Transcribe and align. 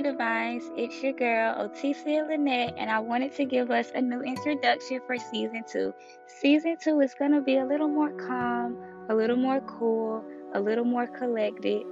Hi, 0.00 0.10
Divines. 0.10 0.70
It's 0.78 1.02
your 1.02 1.12
girl, 1.12 1.54
Otissia 1.56 2.26
Lynette, 2.26 2.72
and 2.78 2.90
I 2.90 3.00
wanted 3.00 3.34
to 3.34 3.44
give 3.44 3.70
us 3.70 3.92
a 3.94 4.00
new 4.00 4.22
introduction 4.22 4.98
for 5.06 5.18
season 5.18 5.62
two. 5.70 5.92
Season 6.26 6.78
two 6.82 7.00
is 7.00 7.12
going 7.12 7.32
to 7.32 7.42
be 7.42 7.58
a 7.58 7.66
little 7.66 7.86
more 7.86 8.08
calm, 8.12 8.78
a 9.10 9.14
little 9.14 9.36
more 9.36 9.60
cool, 9.60 10.24
a 10.54 10.60
little 10.60 10.86
more 10.86 11.06
collected, 11.06 11.82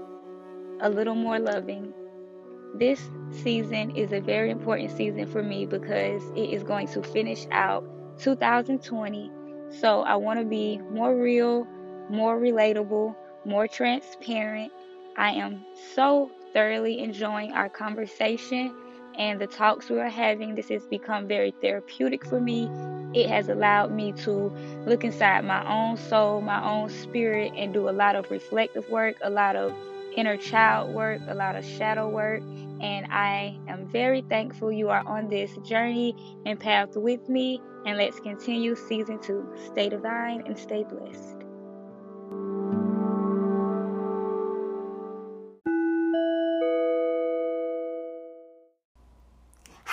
a 0.81 0.89
little 0.89 1.15
more 1.15 1.39
loving. 1.39 1.93
This 2.77 3.11
season 3.31 3.95
is 3.95 4.11
a 4.13 4.21
very 4.21 4.51
important 4.51 4.91
season 4.91 5.27
for 5.27 5.43
me 5.43 5.67
because 5.67 6.23
it 6.35 6.49
is 6.49 6.63
going 6.63 6.89
to 6.89 7.03
finish 7.03 7.47
out 7.51 7.85
2020. 8.21 9.31
So 9.69 10.01
I 10.01 10.17
want 10.17 10.41
to 10.41 10.47
be 10.47 10.79
more 10.79 11.15
real, 11.15 11.67
more 12.09 12.41
relatable, 12.41 13.15
more 13.45 13.69
transparent. 13.69 14.73
I 15.19 15.33
am 15.33 15.63
so 15.95 16.31
thoroughly 16.53 16.99
enjoying 17.01 17.53
our 17.53 17.69
conversation 17.69 18.75
and 19.19 19.41
the 19.41 19.47
talks 19.47 19.91
we 19.91 19.99
are 19.99 20.09
having. 20.09 20.55
This 20.55 20.69
has 20.69 20.87
become 20.87 21.27
very 21.27 21.53
therapeutic 21.61 22.25
for 22.25 22.41
me. 22.41 22.71
It 23.15 23.29
has 23.29 23.49
allowed 23.49 23.91
me 23.91 24.13
to 24.25 24.53
look 24.87 25.03
inside 25.05 25.45
my 25.45 25.67
own 25.67 25.97
soul, 25.97 26.41
my 26.41 26.63
own 26.63 26.91
spirit, 26.91 27.53
and 27.57 27.73
do 27.73 27.89
a 27.89 27.91
lot 27.91 28.17
of 28.17 28.31
reflective 28.31 28.89
work, 28.91 29.17
a 29.23 29.31
lot 29.31 29.57
of 29.57 29.75
inner 30.17 30.37
child 30.37 30.95
work, 30.95 31.21
a 31.29 31.35
lot 31.35 31.57
of 31.57 31.65
shadow 31.65 32.09
work. 32.09 32.43
And 32.81 33.07
I 33.11 33.59
am 33.67 33.87
very 33.89 34.23
thankful 34.23 34.71
you 34.71 34.89
are 34.91 35.07
on 35.07 35.29
this 35.29 35.57
journey 35.65 36.15
and 36.47 36.61
path 36.61 36.97
with 36.97 37.29
me. 37.29 37.61
And 37.87 37.97
let's 37.97 38.21
continue 38.21 38.77
season 38.77 39.21
two. 39.21 39.49
Stay 39.73 39.89
divine 39.89 40.43
and 40.47 40.59
stay 40.59 40.85
blessed. 40.85 41.38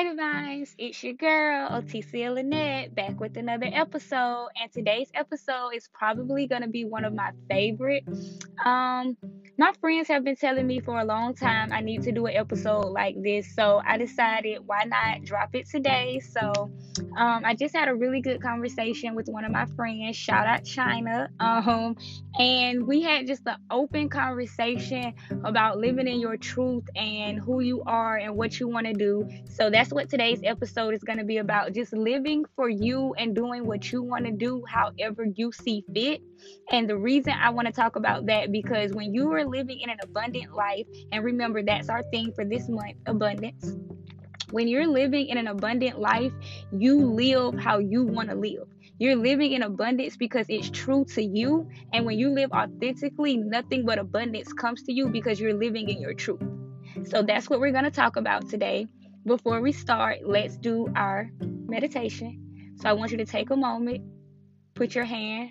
Hi, 0.00 0.04
Divines. 0.08 0.74
It's 0.78 1.04
your 1.04 1.12
girl, 1.12 1.68
Otissia 1.68 2.32
Lynette, 2.32 2.94
back 2.94 3.20
with 3.20 3.36
another 3.36 3.68
episode. 3.70 4.48
And 4.58 4.72
today's 4.72 5.10
episode 5.12 5.72
is 5.74 5.90
probably 5.92 6.46
going 6.46 6.62
to 6.62 6.68
be 6.68 6.86
one 6.86 7.04
of 7.04 7.12
my 7.12 7.32
favorite. 7.50 8.04
Um, 8.64 9.18
my 9.60 9.74
friends 9.78 10.08
have 10.08 10.24
been 10.24 10.36
telling 10.36 10.66
me 10.66 10.80
for 10.80 10.98
a 10.98 11.04
long 11.04 11.34
time 11.34 11.70
I 11.70 11.82
need 11.82 12.02
to 12.04 12.12
do 12.12 12.24
an 12.24 12.34
episode 12.34 12.86
like 12.92 13.14
this. 13.22 13.54
So 13.54 13.82
I 13.86 13.98
decided 13.98 14.60
why 14.64 14.84
not 14.84 15.22
drop 15.22 15.54
it 15.54 15.68
today. 15.68 16.18
So 16.20 16.70
um, 17.18 17.42
I 17.44 17.54
just 17.54 17.76
had 17.76 17.86
a 17.88 17.94
really 17.94 18.22
good 18.22 18.40
conversation 18.40 19.14
with 19.14 19.28
one 19.28 19.44
of 19.44 19.52
my 19.52 19.66
friends. 19.76 20.16
Shout 20.16 20.46
out 20.46 20.64
China. 20.64 21.28
Um, 21.40 21.98
and 22.38 22.86
we 22.86 23.02
had 23.02 23.26
just 23.26 23.42
an 23.44 23.56
open 23.70 24.08
conversation 24.08 25.12
about 25.44 25.76
living 25.76 26.08
in 26.08 26.20
your 26.20 26.38
truth 26.38 26.84
and 26.96 27.38
who 27.38 27.60
you 27.60 27.82
are 27.86 28.16
and 28.16 28.36
what 28.36 28.58
you 28.58 28.66
want 28.66 28.86
to 28.86 28.94
do. 28.94 29.28
So 29.44 29.68
that's 29.68 29.92
what 29.92 30.08
today's 30.08 30.40
episode 30.42 30.94
is 30.94 31.02
going 31.02 31.18
to 31.18 31.24
be 31.26 31.36
about 31.36 31.74
just 31.74 31.92
living 31.92 32.46
for 32.56 32.70
you 32.70 33.12
and 33.18 33.36
doing 33.36 33.66
what 33.66 33.92
you 33.92 34.02
want 34.02 34.24
to 34.24 34.32
do 34.32 34.64
however 34.66 35.26
you 35.34 35.52
see 35.52 35.84
fit. 35.94 36.22
And 36.70 36.88
the 36.88 36.96
reason 36.96 37.32
I 37.32 37.50
want 37.50 37.66
to 37.66 37.72
talk 37.72 37.96
about 37.96 38.26
that 38.26 38.52
because 38.52 38.92
when 38.92 39.12
you 39.12 39.32
are 39.32 39.44
living 39.44 39.80
in 39.80 39.90
an 39.90 39.98
abundant 40.02 40.54
life, 40.54 40.86
and 41.12 41.24
remember 41.24 41.62
that's 41.62 41.88
our 41.88 42.02
theme 42.12 42.32
for 42.32 42.44
this 42.44 42.68
month 42.68 42.96
abundance. 43.06 43.76
When 44.50 44.66
you're 44.66 44.86
living 44.86 45.28
in 45.28 45.38
an 45.38 45.46
abundant 45.46 46.00
life, 46.00 46.32
you 46.72 46.98
live 46.98 47.58
how 47.58 47.78
you 47.78 48.04
want 48.04 48.30
to 48.30 48.34
live. 48.34 48.66
You're 48.98 49.16
living 49.16 49.52
in 49.52 49.62
abundance 49.62 50.16
because 50.16 50.46
it's 50.48 50.68
true 50.70 51.04
to 51.14 51.22
you. 51.22 51.68
And 51.92 52.04
when 52.04 52.18
you 52.18 52.30
live 52.30 52.50
authentically, 52.52 53.36
nothing 53.36 53.86
but 53.86 53.98
abundance 53.98 54.52
comes 54.52 54.82
to 54.82 54.92
you 54.92 55.08
because 55.08 55.40
you're 55.40 55.54
living 55.54 55.88
in 55.88 56.00
your 56.00 56.14
truth. 56.14 56.42
So 57.04 57.22
that's 57.22 57.48
what 57.48 57.60
we're 57.60 57.72
going 57.72 57.84
to 57.84 57.90
talk 57.90 58.16
about 58.16 58.48
today. 58.48 58.88
Before 59.24 59.60
we 59.60 59.72
start, 59.72 60.18
let's 60.24 60.56
do 60.56 60.88
our 60.96 61.30
meditation. 61.40 62.74
So 62.80 62.88
I 62.88 62.92
want 62.92 63.12
you 63.12 63.18
to 63.18 63.24
take 63.24 63.50
a 63.50 63.56
moment, 63.56 64.02
put 64.74 64.94
your 64.94 65.04
hand 65.04 65.50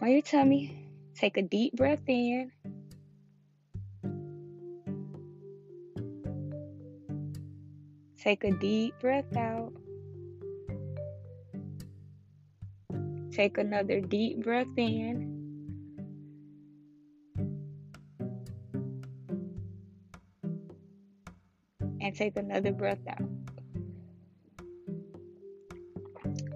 on 0.00 0.10
your 0.10 0.22
tummy, 0.22 0.88
take 1.14 1.36
a 1.36 1.42
deep 1.42 1.74
breath 1.74 2.06
in. 2.06 2.50
Take 8.18 8.44
a 8.44 8.52
deep 8.52 8.94
breath 9.00 9.36
out. 9.36 9.72
Take 13.30 13.58
another 13.58 14.00
deep 14.00 14.42
breath 14.42 14.66
in. 14.76 15.30
And 22.00 22.14
take 22.14 22.36
another 22.36 22.72
breath 22.72 23.06
out. 23.08 23.28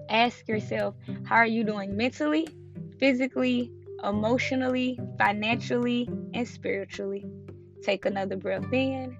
Ask 0.09 0.47
yourself, 0.47 0.95
how 1.25 1.35
are 1.35 1.45
you 1.45 1.63
doing 1.63 1.95
mentally, 1.95 2.47
physically, 2.99 3.71
emotionally, 4.03 4.99
financially, 5.17 6.07
and 6.33 6.47
spiritually? 6.47 7.25
Take 7.83 8.05
another 8.05 8.35
breath 8.35 8.71
in. 8.73 9.17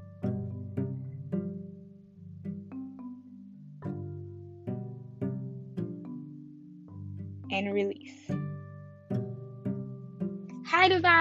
and 7.52 7.74
release. 7.74 8.19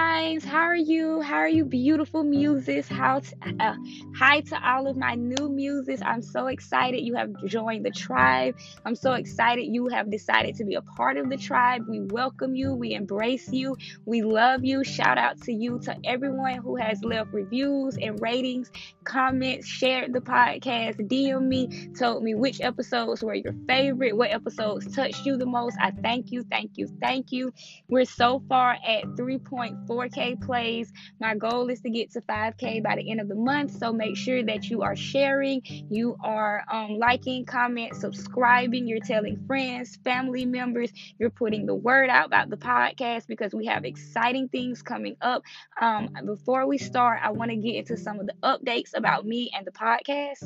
Divines. 0.09 0.43
How 0.43 0.63
are 0.63 0.75
you? 0.75 1.21
How 1.21 1.35
are 1.35 1.47
you, 1.47 1.65
beautiful 1.65 2.23
muses? 2.23 2.87
How 2.87 3.19
to, 3.19 3.35
uh, 3.59 3.75
hi 4.15 4.41
to 4.41 4.67
all 4.67 4.87
of 4.87 4.97
my 4.97 5.13
new 5.13 5.49
muses. 5.49 6.01
I'm 6.03 6.23
so 6.23 6.47
excited 6.47 7.01
you 7.01 7.13
have 7.13 7.29
joined 7.45 7.85
the 7.85 7.91
tribe. 7.91 8.55
I'm 8.85 8.95
so 8.95 9.13
excited 9.13 9.65
you 9.65 9.87
have 9.89 10.09
decided 10.09 10.55
to 10.55 10.65
be 10.65 10.73
a 10.73 10.81
part 10.81 11.17
of 11.17 11.29
the 11.29 11.37
tribe. 11.37 11.83
We 11.87 12.01
welcome 12.01 12.55
you. 12.55 12.73
We 12.73 12.95
embrace 12.95 13.53
you. 13.53 13.77
We 14.07 14.23
love 14.23 14.65
you. 14.65 14.83
Shout 14.83 15.19
out 15.19 15.39
to 15.43 15.53
you, 15.53 15.79
to 15.83 15.95
everyone 16.03 16.55
who 16.55 16.75
has 16.77 17.03
left 17.03 17.31
reviews 17.31 17.95
and 18.01 18.19
ratings, 18.19 18.71
comments, 19.09 19.67
shared 19.67 20.13
the 20.13 20.21
podcast, 20.21 20.95
DM 21.09 21.47
me, 21.47 21.89
told 21.97 22.23
me 22.23 22.35
which 22.35 22.61
episodes 22.61 23.23
were 23.23 23.33
your 23.33 23.55
favorite, 23.67 24.15
what 24.15 24.29
episodes 24.29 24.95
touched 24.95 25.25
you 25.25 25.35
the 25.35 25.47
most. 25.47 25.75
I 25.81 25.89
thank 25.89 26.31
you, 26.31 26.43
thank 26.43 26.73
you, 26.75 26.87
thank 27.01 27.31
you. 27.31 27.51
We're 27.87 28.05
so 28.05 28.43
far 28.47 28.77
at 28.87 29.03
3.4K 29.15 30.41
plays. 30.45 30.93
My 31.19 31.33
goal 31.33 31.69
is 31.69 31.81
to 31.81 31.89
get 31.89 32.11
to 32.11 32.21
5K 32.21 32.83
by 32.83 32.97
the 32.97 33.09
end 33.09 33.19
of 33.19 33.27
the 33.27 33.35
month. 33.35 33.79
So 33.79 33.91
make 33.91 34.15
sure 34.15 34.43
that 34.43 34.69
you 34.69 34.83
are 34.83 34.95
sharing, 34.95 35.61
you 35.89 36.15
are 36.23 36.63
um, 36.71 36.99
liking, 36.99 37.45
comment, 37.45 37.95
subscribing, 37.95 38.87
you're 38.87 38.99
telling 38.99 39.43
friends, 39.47 39.97
family 40.03 40.45
members, 40.45 40.91
you're 41.17 41.31
putting 41.31 41.65
the 41.65 41.75
word 41.75 42.09
out 42.11 42.27
about 42.27 42.51
the 42.51 42.57
podcast 42.57 43.25
because 43.25 43.55
we 43.55 43.65
have 43.65 43.85
exciting 43.85 44.49
things 44.49 44.83
coming 44.83 45.15
up. 45.21 45.41
Um, 45.81 46.09
before 46.27 46.67
we 46.67 46.77
start, 46.77 47.19
I 47.23 47.31
want 47.31 47.49
to 47.49 47.57
get 47.57 47.73
into 47.73 47.97
some 47.97 48.19
of 48.19 48.27
the 48.27 48.35
updates 48.43 48.98
about 48.99 49.25
me 49.25 49.51
and 49.55 49.65
the 49.65 49.71
podcast. 49.71 50.43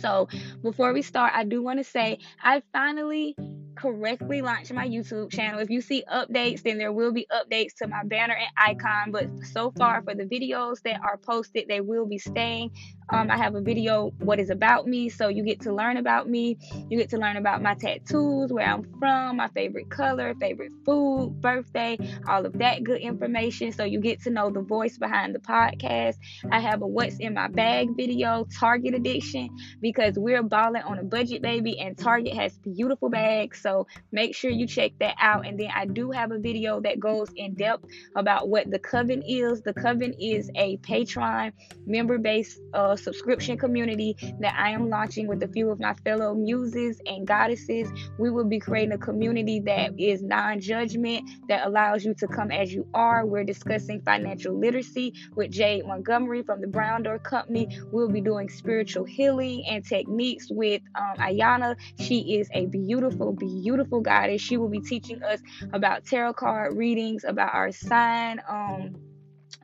So, 0.00 0.28
before 0.62 0.92
we 0.92 1.02
start, 1.02 1.32
I 1.34 1.44
do 1.44 1.62
want 1.62 1.78
to 1.78 1.84
say 1.84 2.18
I 2.42 2.62
finally 2.72 3.36
correctly 3.74 4.42
launched 4.42 4.72
my 4.72 4.86
YouTube 4.86 5.30
channel. 5.32 5.60
If 5.60 5.70
you 5.70 5.80
see 5.80 6.04
updates, 6.12 6.62
then 6.62 6.78
there 6.78 6.92
will 6.92 7.12
be 7.12 7.26
updates 7.32 7.74
to 7.78 7.88
my 7.88 8.02
banner 8.04 8.34
and 8.34 8.48
icon. 8.56 9.12
But 9.12 9.28
so 9.52 9.72
far, 9.78 10.02
for 10.02 10.14
the 10.14 10.24
videos 10.24 10.82
that 10.82 11.00
are 11.02 11.16
posted, 11.16 11.68
they 11.68 11.80
will 11.80 12.06
be 12.06 12.18
staying. 12.18 12.70
Um, 13.12 13.30
I 13.30 13.36
have 13.36 13.54
a 13.54 13.60
video, 13.60 14.10
What 14.20 14.40
is 14.40 14.48
About 14.48 14.86
Me. 14.86 15.10
So 15.10 15.28
you 15.28 15.44
get 15.44 15.60
to 15.60 15.74
learn 15.74 15.98
about 15.98 16.30
me. 16.30 16.56
You 16.88 16.96
get 16.96 17.10
to 17.10 17.18
learn 17.18 17.36
about 17.36 17.60
my 17.60 17.74
tattoos, 17.74 18.50
where 18.50 18.66
I'm 18.66 18.90
from, 18.98 19.36
my 19.36 19.48
favorite 19.48 19.90
color, 19.90 20.34
favorite 20.40 20.72
food, 20.86 21.38
birthday, 21.42 21.98
all 22.26 22.46
of 22.46 22.54
that 22.54 22.84
good 22.84 23.02
information. 23.02 23.70
So 23.70 23.84
you 23.84 24.00
get 24.00 24.22
to 24.22 24.30
know 24.30 24.48
the 24.48 24.62
voice 24.62 24.96
behind 24.96 25.34
the 25.34 25.40
podcast. 25.40 26.16
I 26.50 26.60
have 26.60 26.80
a 26.80 26.86
What's 26.86 27.18
in 27.18 27.34
My 27.34 27.48
Bag 27.48 27.94
video, 27.94 28.46
Target 28.58 28.94
Edition, 28.94 29.50
because 29.82 30.18
we're 30.18 30.42
balling 30.42 30.82
on 30.82 30.98
a 30.98 31.04
budget, 31.04 31.42
baby, 31.42 31.78
and 31.78 31.98
Target 31.98 32.32
has 32.32 32.56
beautiful 32.56 33.10
bags. 33.10 33.60
So 33.60 33.88
make 34.10 34.34
sure 34.34 34.50
you 34.50 34.66
check 34.66 34.92
that 35.00 35.16
out. 35.18 35.46
And 35.46 35.60
then 35.60 35.68
I 35.74 35.84
do 35.84 36.12
have 36.12 36.32
a 36.32 36.38
video 36.38 36.80
that 36.80 36.98
goes 36.98 37.28
in 37.36 37.56
depth 37.56 37.84
about 38.16 38.48
what 38.48 38.70
the 38.70 38.78
Coven 38.78 39.22
is. 39.28 39.60
The 39.60 39.74
Coven 39.74 40.14
is 40.18 40.50
a 40.54 40.78
Patreon 40.78 41.52
member 41.84 42.16
based 42.16 42.58
uh, 42.72 42.96
subscription 43.02 43.58
community 43.58 44.16
that 44.40 44.54
I 44.58 44.70
am 44.70 44.88
launching 44.88 45.26
with 45.26 45.42
a 45.42 45.48
few 45.48 45.70
of 45.70 45.80
my 45.80 45.94
fellow 45.94 46.34
muses 46.34 47.00
and 47.06 47.26
goddesses. 47.26 47.90
We 48.18 48.30
will 48.30 48.44
be 48.44 48.58
creating 48.58 48.92
a 48.92 48.98
community 48.98 49.60
that 49.60 49.98
is 49.98 50.22
non 50.22 50.60
judgment, 50.60 51.28
that 51.48 51.66
allows 51.66 52.04
you 52.04 52.14
to 52.14 52.26
come 52.26 52.50
as 52.50 52.72
you 52.72 52.86
are. 52.94 53.26
We're 53.26 53.44
discussing 53.44 54.00
financial 54.02 54.58
literacy 54.58 55.14
with 55.34 55.50
Jade 55.50 55.86
Montgomery 55.86 56.42
from 56.42 56.60
the 56.60 56.66
Brown 56.66 57.02
Door 57.02 57.20
Company. 57.20 57.78
We'll 57.90 58.08
be 58.08 58.20
doing 58.20 58.48
spiritual 58.48 59.04
healing 59.04 59.64
and 59.68 59.84
techniques 59.84 60.48
with 60.50 60.82
um, 60.94 61.16
Ayana. 61.18 61.76
She 61.98 62.36
is 62.36 62.48
a 62.52 62.66
beautiful, 62.66 63.32
beautiful 63.32 64.00
goddess. 64.00 64.40
She 64.40 64.56
will 64.56 64.68
be 64.68 64.80
teaching 64.80 65.22
us 65.22 65.40
about 65.72 66.04
tarot 66.04 66.34
card 66.34 66.76
readings, 66.76 67.24
about 67.24 67.54
our 67.54 67.72
sign. 67.72 68.40
Um, 68.48 68.94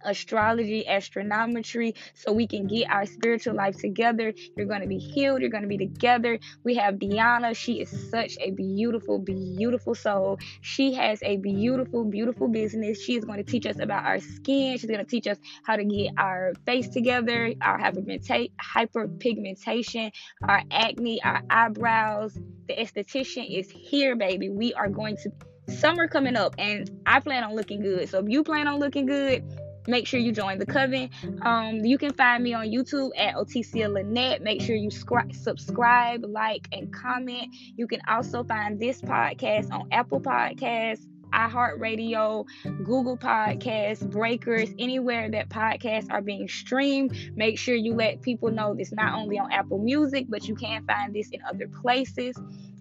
astrology, 0.05 0.85
astronometry, 0.89 1.95
so 2.15 2.33
we 2.33 2.47
can 2.47 2.67
get 2.67 2.91
our 2.91 3.07
spiritual 3.07 3.55
life 3.55 3.79
together. 3.79 4.35
You're 4.57 4.67
going 4.67 4.83
to 4.83 4.87
be 4.87 4.99
healed. 4.99 5.41
You're 5.41 5.51
going 5.51 5.63
to 5.63 5.69
be 5.69 5.79
together. 5.79 6.39
We 6.65 6.75
have 6.77 6.97
Deanna. 6.97 7.57
She 7.57 7.81
is 7.81 8.11
such 8.11 8.37
a 8.41 8.51
beautiful, 8.51 9.19
beautiful 9.19 9.95
soul. 9.95 10.39
She 10.61 10.93
has 10.95 11.23
a 11.23 11.39
beautiful, 11.39 12.05
beautiful 12.05 12.49
business. 12.49 13.03
She 13.03 13.17
is 13.17 13.25
going 13.25 13.39
to 13.39 13.51
teach 13.51 13.67
us 13.67 13.79
about 13.79 14.05
our 14.05 14.21
skin. 14.21 14.79
She's 14.79 14.91
going 14.91 15.05
to 15.05 15.11
teach 15.11 15.27
us 15.27 15.39
how 15.65 15.77
to 15.77 15.85
get 15.85 16.13
our 16.17 16.53
face 16.67 16.89
together, 16.89 17.53
our 17.61 17.79
hyperpigmentation, 17.79 20.11
our 20.43 20.63
acne, 20.71 21.23
our 21.23 21.43
eyebrows. 21.51 22.39
The 22.69 22.75
esthetician 22.75 23.59
is 23.59 23.71
here, 23.71 24.17
baby. 24.17 24.51
We 24.51 24.75
are 24.75 24.89
going 24.89 25.17
to 25.19 25.31
summer 25.69 26.09
coming 26.09 26.37
up 26.37 26.55
and 26.59 26.91
I 27.07 27.21
plan 27.21 27.45
on 27.45 27.55
looking 27.55 27.83
good. 27.83 28.09
So 28.09 28.19
if 28.19 28.29
you 28.29 28.43
plan 28.43 28.69
on 28.69 28.79
looking 28.79 29.07
good, 29.07 29.45
make 29.89 30.07
sure 30.07 30.21
you 30.21 30.33
join 30.33 30.59
the 30.59 30.67
coven. 30.67 31.11
Um, 31.43 31.85
you 31.85 31.99
can 31.99 32.13
find 32.13 32.45
me 32.45 32.55
on 32.55 32.67
YouTube 32.67 33.11
at 33.17 33.35
Otissia 33.35 33.93
Lynette. 33.93 34.43
Make 34.43 34.61
sure 34.61 34.77
you 34.77 34.91
scri- 34.91 35.35
subscribe, 35.35 36.25
like, 36.25 36.69
and 36.73 36.93
comment. 36.93 37.49
You 37.77 37.87
can 37.89 38.01
also 38.07 38.45
find 38.45 38.79
this 38.79 39.01
podcast 39.01 39.73
on 39.73 39.89
Apple 39.91 40.21
Podcasts, 40.21 41.07
iHeartRadio, 41.33 42.45
Google 42.85 43.17
Podcasts, 43.17 44.09
Breakers, 44.09 44.71
anywhere 44.79 45.31
that 45.31 45.49
podcasts 45.49 46.11
are 46.11 46.23
being 46.23 46.49
streamed. 46.49 47.17
Make 47.37 47.59
sure 47.59 47.75
you 47.75 47.95
let 47.95 48.23
people 48.23 48.51
know 48.51 48.75
this 48.75 48.93
not 48.93 49.15
only 49.15 49.39
on 49.39 49.51
Apple 49.53 49.79
Music, 49.79 50.27
but 50.29 50.47
you 50.49 50.55
can 50.55 50.85
find 50.87 51.15
this 51.15 51.29
in 51.31 51.41
other 51.49 51.69
places. 51.69 52.37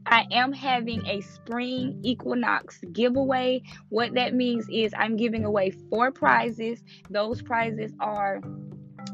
I 0.10 0.26
am 0.32 0.54
having 0.54 1.06
a 1.06 1.22
spring 1.22 2.00
equinox 2.04 2.80
giveaway. 2.94 3.62
What 3.90 4.14
that 4.14 4.34
means 4.34 4.68
is 4.72 4.94
I'm 4.98 5.18
giving 5.18 5.44
away 5.44 5.72
four 5.90 6.12
prizes. 6.12 6.84
Those 7.10 7.42
prizes 7.42 7.94
are 8.00 8.42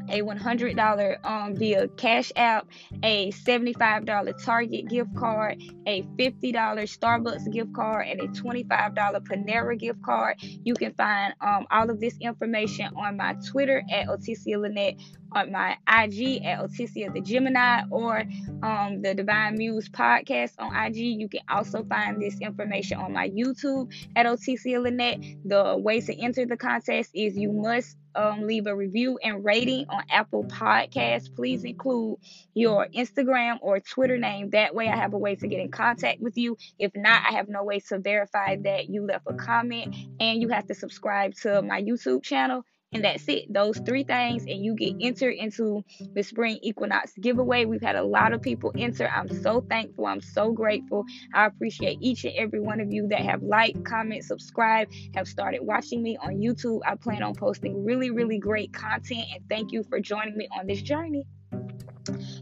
a 0.08 0.20
$100 0.20 1.24
um, 1.24 1.56
via 1.56 1.88
Cash 1.88 2.32
App, 2.36 2.66
a 3.02 3.30
$75 3.32 4.44
Target 4.44 4.88
gift 4.88 5.14
card, 5.16 5.62
a 5.86 6.02
$50 6.02 6.52
Starbucks 6.52 7.50
gift 7.52 7.72
card, 7.74 8.06
and 8.06 8.20
a 8.20 8.28
$25 8.28 8.94
Panera 8.94 9.78
gift 9.78 10.02
card. 10.02 10.36
You 10.40 10.74
can 10.74 10.94
find 10.94 11.34
um, 11.40 11.66
all 11.70 11.90
of 11.90 12.00
this 12.00 12.16
information 12.20 12.88
on 12.96 13.16
my 13.16 13.34
Twitter 13.46 13.82
at 13.90 14.08
Otissia 14.08 14.60
Lynette, 14.60 15.00
on 15.32 15.50
my 15.50 15.72
IG 15.88 16.44
at 16.44 16.60
Otissia 16.60 17.12
the 17.12 17.20
Gemini, 17.20 17.82
or 17.90 18.24
um, 18.62 19.02
the 19.02 19.14
Divine 19.14 19.56
Muse 19.56 19.88
podcast 19.88 20.52
on 20.58 20.74
IG. 20.74 20.96
You 20.96 21.28
can 21.28 21.40
also 21.48 21.84
find 21.84 22.20
this 22.20 22.40
information 22.40 22.98
on 22.98 23.12
my 23.12 23.28
YouTube 23.30 23.92
at 24.16 24.26
Otissia 24.26 24.82
Lynette. 24.82 25.20
The 25.44 25.76
ways 25.76 26.06
to 26.06 26.18
enter 26.20 26.46
the 26.46 26.56
contest 26.56 27.10
is 27.14 27.36
you 27.36 27.52
must 27.52 27.96
um, 28.14 28.46
leave 28.46 28.66
a 28.66 28.74
review 28.74 29.18
and 29.22 29.44
rating 29.44 29.86
on 29.88 30.02
Apple 30.10 30.44
Podcasts. 30.44 31.34
Please 31.34 31.64
include 31.64 32.18
your 32.54 32.88
Instagram 32.94 33.58
or 33.60 33.80
Twitter 33.80 34.18
name. 34.18 34.50
That 34.50 34.74
way, 34.74 34.88
I 34.88 34.96
have 34.96 35.14
a 35.14 35.18
way 35.18 35.36
to 35.36 35.46
get 35.46 35.60
in 35.60 35.70
contact 35.70 36.20
with 36.20 36.36
you. 36.36 36.56
If 36.78 36.92
not, 36.94 37.22
I 37.28 37.32
have 37.32 37.48
no 37.48 37.64
way 37.64 37.80
to 37.80 37.98
verify 37.98 38.56
that 38.62 38.88
you 38.88 39.06
left 39.06 39.24
a 39.26 39.34
comment, 39.34 39.94
and 40.20 40.40
you 40.40 40.48
have 40.48 40.66
to 40.66 40.74
subscribe 40.74 41.34
to 41.42 41.62
my 41.62 41.82
YouTube 41.82 42.22
channel 42.22 42.64
and 42.94 43.04
that's 43.04 43.28
it. 43.28 43.52
Those 43.52 43.78
three 43.78 44.04
things, 44.04 44.44
and 44.44 44.64
you 44.64 44.74
get 44.74 44.94
entered 45.00 45.34
into 45.34 45.84
the 46.14 46.22
spring 46.22 46.58
equinox 46.62 47.12
giveaway. 47.20 47.64
We've 47.64 47.82
had 47.82 47.96
a 47.96 48.04
lot 48.04 48.32
of 48.32 48.40
people 48.40 48.72
enter. 48.78 49.08
I'm 49.08 49.28
so 49.42 49.60
thankful. 49.68 50.06
I'm 50.06 50.20
so 50.20 50.52
grateful. 50.52 51.04
I 51.34 51.46
appreciate 51.46 51.98
each 52.00 52.24
and 52.24 52.34
every 52.36 52.60
one 52.60 52.80
of 52.80 52.92
you 52.92 53.08
that 53.08 53.20
have 53.20 53.42
liked, 53.42 53.84
comment, 53.84 54.24
subscribe, 54.24 54.88
have 55.14 55.26
started 55.26 55.62
watching 55.62 56.02
me 56.02 56.16
on 56.16 56.36
YouTube. 56.36 56.80
I 56.86 56.94
plan 56.94 57.22
on 57.22 57.34
posting 57.34 57.84
really, 57.84 58.10
really 58.10 58.38
great 58.38 58.72
content, 58.72 59.26
and 59.34 59.42
thank 59.48 59.72
you 59.72 59.82
for 59.82 60.00
joining 60.00 60.36
me 60.36 60.48
on 60.56 60.66
this 60.66 60.80
journey. 60.80 61.26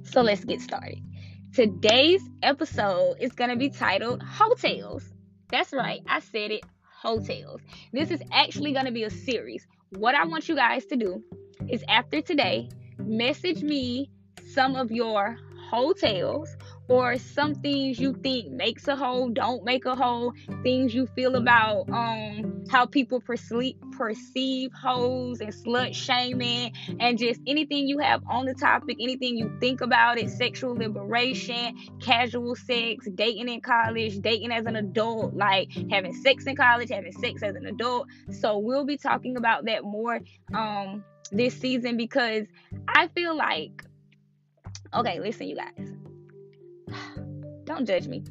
So 0.04 0.20
let's 0.20 0.44
get 0.44 0.60
started. 0.60 0.98
Today's 1.54 2.22
episode 2.42 3.16
is 3.20 3.32
going 3.32 3.50
to 3.50 3.56
be 3.56 3.70
titled 3.70 4.22
Heaux 4.22 4.54
Tales. 4.54 5.04
That's 5.50 5.72
right, 5.72 6.02
I 6.06 6.20
said 6.20 6.50
it 6.50 6.62
Heaux 7.02 7.20
Tales. 7.20 7.60
This 7.92 8.10
is 8.10 8.20
actually 8.32 8.72
going 8.72 8.86
to 8.86 8.92
be 8.92 9.04
a 9.04 9.10
series 9.10 9.66
what 9.96 10.14
I 10.14 10.24
want 10.24 10.48
you 10.48 10.56
guys 10.56 10.86
to 10.86 10.96
do 10.96 11.22
is 11.68 11.84
after 11.88 12.20
today, 12.22 12.68
message 12.98 13.62
me 13.62 14.10
some 14.54 14.74
of 14.74 14.90
your 14.90 15.38
hotels 15.70 16.56
or 16.92 17.16
some 17.16 17.54
things 17.54 17.98
you 17.98 18.12
think 18.22 18.50
makes 18.50 18.86
a 18.86 18.94
hole, 18.94 19.30
don't 19.30 19.64
make 19.64 19.86
a 19.86 19.96
hole, 19.96 20.34
things 20.62 20.94
you 20.94 21.06
feel 21.16 21.36
about 21.36 21.88
um 21.88 22.64
how 22.68 22.84
people 22.84 23.18
perceive 23.18 23.76
perceive 23.92 24.70
hoes 24.74 25.40
and 25.40 25.52
slut 25.52 25.94
shaming 25.94 26.70
and 27.00 27.18
just 27.18 27.40
anything 27.46 27.88
you 27.88 27.98
have 27.98 28.22
on 28.28 28.44
the 28.44 28.52
topic, 28.52 28.98
anything 29.00 29.38
you 29.38 29.50
think 29.58 29.80
about 29.80 30.18
it, 30.18 30.28
sexual 30.28 30.74
liberation, 30.74 31.74
casual 31.98 32.54
sex, 32.54 33.08
dating 33.14 33.48
in 33.48 33.62
college, 33.62 34.20
dating 34.20 34.52
as 34.52 34.66
an 34.66 34.76
adult, 34.76 35.34
like 35.34 35.70
having 35.90 36.12
sex 36.12 36.44
in 36.44 36.54
college, 36.54 36.90
having 36.90 37.12
sex 37.12 37.42
as 37.42 37.56
an 37.56 37.64
adult. 37.64 38.06
So 38.30 38.58
we'll 38.58 38.84
be 38.84 38.98
talking 38.98 39.38
about 39.38 39.64
that 39.64 39.82
more 39.82 40.20
um 40.52 41.02
this 41.30 41.58
season 41.58 41.96
because 41.96 42.46
I 42.86 43.08
feel 43.08 43.34
like 43.34 43.82
okay, 44.94 45.20
listen 45.20 45.48
you 45.48 45.56
guys 45.56 46.01
don't 47.64 47.86
judge 47.86 48.06
me. 48.06 48.24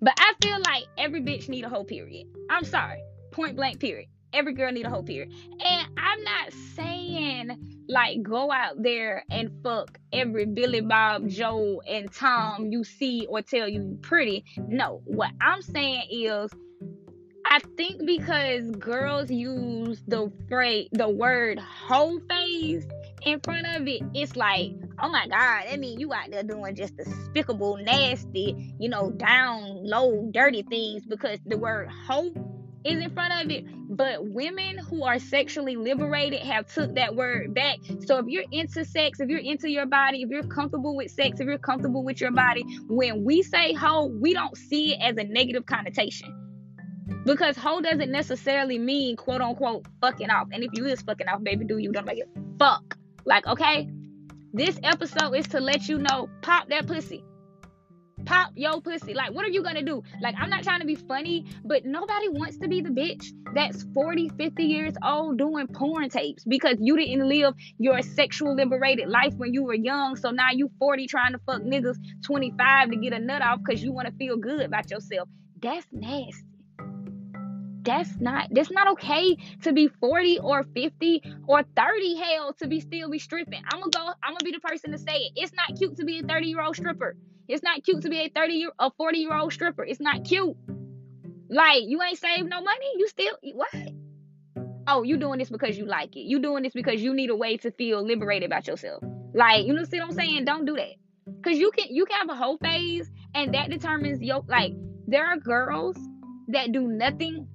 But 0.00 0.14
I 0.18 0.34
feel 0.42 0.58
like 0.60 0.84
every 0.98 1.20
bitch 1.22 1.48
need 1.48 1.64
a 1.64 1.68
whole 1.68 1.84
period. 1.84 2.26
I'm 2.50 2.64
sorry. 2.64 3.02
Point 3.32 3.56
blank 3.56 3.80
period. 3.80 4.08
Every 4.32 4.52
girl 4.52 4.72
need 4.72 4.86
a 4.86 4.90
whole 4.90 5.02
period. 5.02 5.32
And 5.64 5.88
I'm 5.96 6.22
not 6.24 6.52
saying 6.74 7.84
like 7.88 8.22
go 8.22 8.50
out 8.50 8.82
there 8.82 9.24
and 9.30 9.50
fuck 9.62 9.98
every 10.12 10.46
Billy 10.46 10.80
Bob, 10.80 11.28
Joe, 11.28 11.82
and 11.86 12.12
Tom 12.12 12.72
you 12.72 12.84
see 12.84 13.26
or 13.28 13.42
tell 13.42 13.68
you 13.68 13.98
pretty. 14.02 14.44
No. 14.56 15.02
What 15.04 15.30
I'm 15.40 15.62
saying 15.62 16.04
is 16.10 16.50
I 17.54 17.60
think 17.76 18.04
because 18.04 18.68
girls 18.72 19.30
use 19.30 20.02
the 20.08 20.28
phrase 20.48 20.88
the 20.90 21.08
word 21.08 21.60
whole 21.60 22.18
phase 22.28 22.84
in 23.22 23.38
front 23.44 23.68
of 23.68 23.86
it, 23.86 24.02
it's 24.12 24.34
like, 24.34 24.72
oh 25.00 25.08
my 25.08 25.28
God, 25.28 25.66
that 25.70 25.78
means 25.78 26.00
you 26.00 26.12
out 26.12 26.32
there 26.32 26.42
doing 26.42 26.74
just 26.74 26.96
despicable, 26.96 27.76
nasty, 27.76 28.74
you 28.80 28.88
know, 28.88 29.12
down 29.12 29.84
low, 29.84 30.28
dirty 30.32 30.64
things 30.64 31.04
because 31.06 31.38
the 31.46 31.56
word 31.56 31.88
hoe 32.08 32.32
is 32.84 33.00
in 33.00 33.10
front 33.14 33.44
of 33.44 33.48
it. 33.52 33.64
But 33.88 34.28
women 34.28 34.78
who 34.78 35.04
are 35.04 35.20
sexually 35.20 35.76
liberated 35.76 36.40
have 36.40 36.66
took 36.66 36.96
that 36.96 37.14
word 37.14 37.54
back. 37.54 37.78
So 38.04 38.18
if 38.18 38.26
you're 38.26 38.46
into 38.50 38.84
sex, 38.84 39.20
if 39.20 39.28
you're 39.28 39.38
into 39.38 39.70
your 39.70 39.86
body, 39.86 40.22
if 40.22 40.28
you're 40.28 40.42
comfortable 40.42 40.96
with 40.96 41.12
sex, 41.12 41.38
if 41.38 41.46
you're 41.46 41.58
comfortable 41.58 42.02
with 42.02 42.20
your 42.20 42.32
body, 42.32 42.64
when 42.88 43.22
we 43.22 43.42
say 43.42 43.74
hoe, 43.74 44.06
we 44.06 44.34
don't 44.34 44.56
see 44.56 44.94
it 44.94 45.00
as 45.00 45.16
a 45.18 45.22
negative 45.22 45.66
connotation. 45.66 46.43
Because 47.24 47.56
hoe 47.56 47.80
doesn't 47.80 48.10
necessarily 48.10 48.78
mean 48.78 49.16
quote 49.16 49.40
unquote 49.40 49.86
fucking 50.00 50.30
off. 50.30 50.48
And 50.52 50.62
if 50.64 50.70
you 50.74 50.86
is 50.86 51.02
fucking 51.02 51.28
off, 51.28 51.42
baby, 51.42 51.64
do 51.64 51.78
you 51.78 51.92
don't 51.92 52.06
make 52.06 52.18
it 52.18 52.28
fuck. 52.58 52.96
Like, 53.24 53.46
okay, 53.46 53.88
this 54.52 54.78
episode 54.82 55.32
is 55.34 55.48
to 55.48 55.60
let 55.60 55.88
you 55.88 55.98
know, 55.98 56.28
pop 56.42 56.68
that 56.68 56.86
pussy. 56.86 57.24
pop 58.24 58.52
your 58.54 58.80
pussy. 58.80 59.12
Like, 59.14 59.32
what 59.34 59.44
are 59.44 59.50
you 59.50 59.62
gonna 59.62 59.82
do? 59.82 60.02
Like, 60.20 60.34
I'm 60.38 60.48
not 60.48 60.62
trying 60.62 60.80
to 60.80 60.86
be 60.86 60.94
funny, 60.94 61.44
but 61.64 61.84
nobody 61.84 62.28
wants 62.28 62.58
to 62.58 62.68
be 62.68 62.80
the 62.80 62.90
bitch 62.90 63.26
that's 63.54 63.84
40, 63.94 64.30
50 64.30 64.64
years 64.64 64.94
old 65.04 65.38
doing 65.38 65.66
porn 65.66 66.08
tapes 66.08 66.44
because 66.44 66.76
you 66.80 66.96
didn't 66.96 67.28
live 67.28 67.54
your 67.78 68.00
sexual 68.02 68.54
liberated 68.54 69.08
life 69.08 69.34
when 69.36 69.52
you 69.52 69.64
were 69.64 69.74
young. 69.74 70.16
So 70.16 70.30
now 70.30 70.50
you 70.52 70.70
40 70.78 71.06
trying 71.06 71.32
to 71.32 71.38
fuck 71.46 71.62
niggas 71.62 71.98
25 72.24 72.90
to 72.90 72.96
get 72.96 73.12
a 73.12 73.18
nut 73.18 73.42
off 73.42 73.60
because 73.64 73.82
you 73.82 73.92
want 73.92 74.08
to 74.08 74.14
feel 74.14 74.36
good 74.36 74.62
about 74.62 74.90
yourself. 74.90 75.28
That's 75.60 75.86
nasty 75.92 76.53
that's 77.84 78.18
not 78.18 78.48
that's 78.50 78.70
not 78.70 78.88
okay 78.92 79.36
to 79.62 79.72
be 79.72 79.88
40 79.88 80.40
or 80.40 80.62
50 80.62 81.22
or 81.46 81.62
30 81.76 82.16
hell 82.16 82.52
to 82.54 82.66
be 82.66 82.80
still 82.80 83.10
be 83.10 83.18
stripping. 83.18 83.62
I'm 83.70 83.80
gonna 83.80 83.90
go 83.90 84.12
i'm 84.22 84.32
gonna 84.32 84.44
be 84.44 84.52
the 84.52 84.60
person 84.60 84.92
to 84.92 84.98
say 84.98 85.16
it. 85.16 85.32
It's 85.36 85.52
not 85.52 85.78
cute 85.78 85.96
to 85.96 86.04
be 86.04 86.20
a 86.20 86.22
30 86.22 86.46
year 86.46 86.62
old 86.62 86.76
stripper. 86.76 87.16
It's 87.46 87.62
not 87.62 87.84
cute 87.84 88.02
to 88.02 88.08
be 88.08 88.20
a 88.20 88.28
30 88.28 88.54
year 88.54 88.70
a 88.78 88.90
40 88.90 89.18
year 89.18 89.36
old 89.36 89.52
stripper. 89.52 89.84
It's 89.84 90.00
not 90.00 90.24
cute. 90.24 90.56
Like 91.50 91.82
you 91.84 92.02
ain't 92.02 92.18
saved 92.18 92.48
no 92.48 92.62
money? 92.62 92.86
You 92.96 93.08
still 93.08 93.36
what? 93.52 93.74
Oh 94.86 95.02
you 95.02 95.16
doing 95.16 95.38
this 95.38 95.50
because 95.50 95.76
you 95.76 95.86
like 95.86 96.16
it. 96.16 96.20
You 96.20 96.40
doing 96.40 96.62
this 96.62 96.72
because 96.72 97.02
you 97.02 97.14
need 97.14 97.30
a 97.30 97.36
way 97.36 97.56
to 97.58 97.70
feel 97.72 98.04
liberated 98.04 98.46
about 98.46 98.66
yourself. 98.66 99.02
Like 99.34 99.66
you 99.66 99.74
know 99.74 99.84
see 99.84 99.98
what 99.98 100.08
i'm 100.08 100.14
saying? 100.14 100.44
Don't 100.46 100.64
do 100.64 100.76
that. 100.76 100.94
Because 101.26 101.58
you 101.58 101.70
can 101.70 101.86
you 101.90 102.06
can 102.06 102.18
have 102.18 102.30
a 102.30 102.34
whole 102.34 102.56
phase 102.58 103.10
and 103.34 103.52
that 103.54 103.68
determines 103.68 104.22
your 104.22 104.42
like 104.48 104.72
there 105.06 105.26
are 105.26 105.36
girls 105.36 105.96
that 106.48 106.72
do 106.72 106.88
nothing 106.88 107.46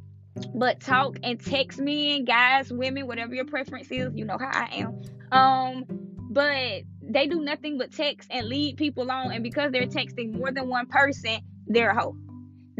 but 0.53 0.79
talk 0.79 1.17
and 1.23 1.43
text 1.43 1.79
men, 1.79 2.25
guys, 2.25 2.71
women, 2.71 3.07
whatever 3.07 3.33
your 3.33 3.45
preference 3.45 3.91
is. 3.91 4.13
You 4.15 4.25
know 4.25 4.37
how 4.37 4.51
I 4.51 4.69
am. 4.73 5.01
Um, 5.31 5.85
but 6.31 6.83
they 7.01 7.27
do 7.27 7.41
nothing 7.41 7.77
but 7.77 7.91
text 7.91 8.29
and 8.31 8.47
lead 8.47 8.77
people 8.77 9.09
on, 9.11 9.31
and 9.31 9.43
because 9.43 9.71
they're 9.71 9.87
texting 9.87 10.33
more 10.33 10.51
than 10.51 10.67
one 10.67 10.85
person, 10.87 11.39
they're 11.67 11.91
a 11.91 11.99
hoe. 11.99 12.15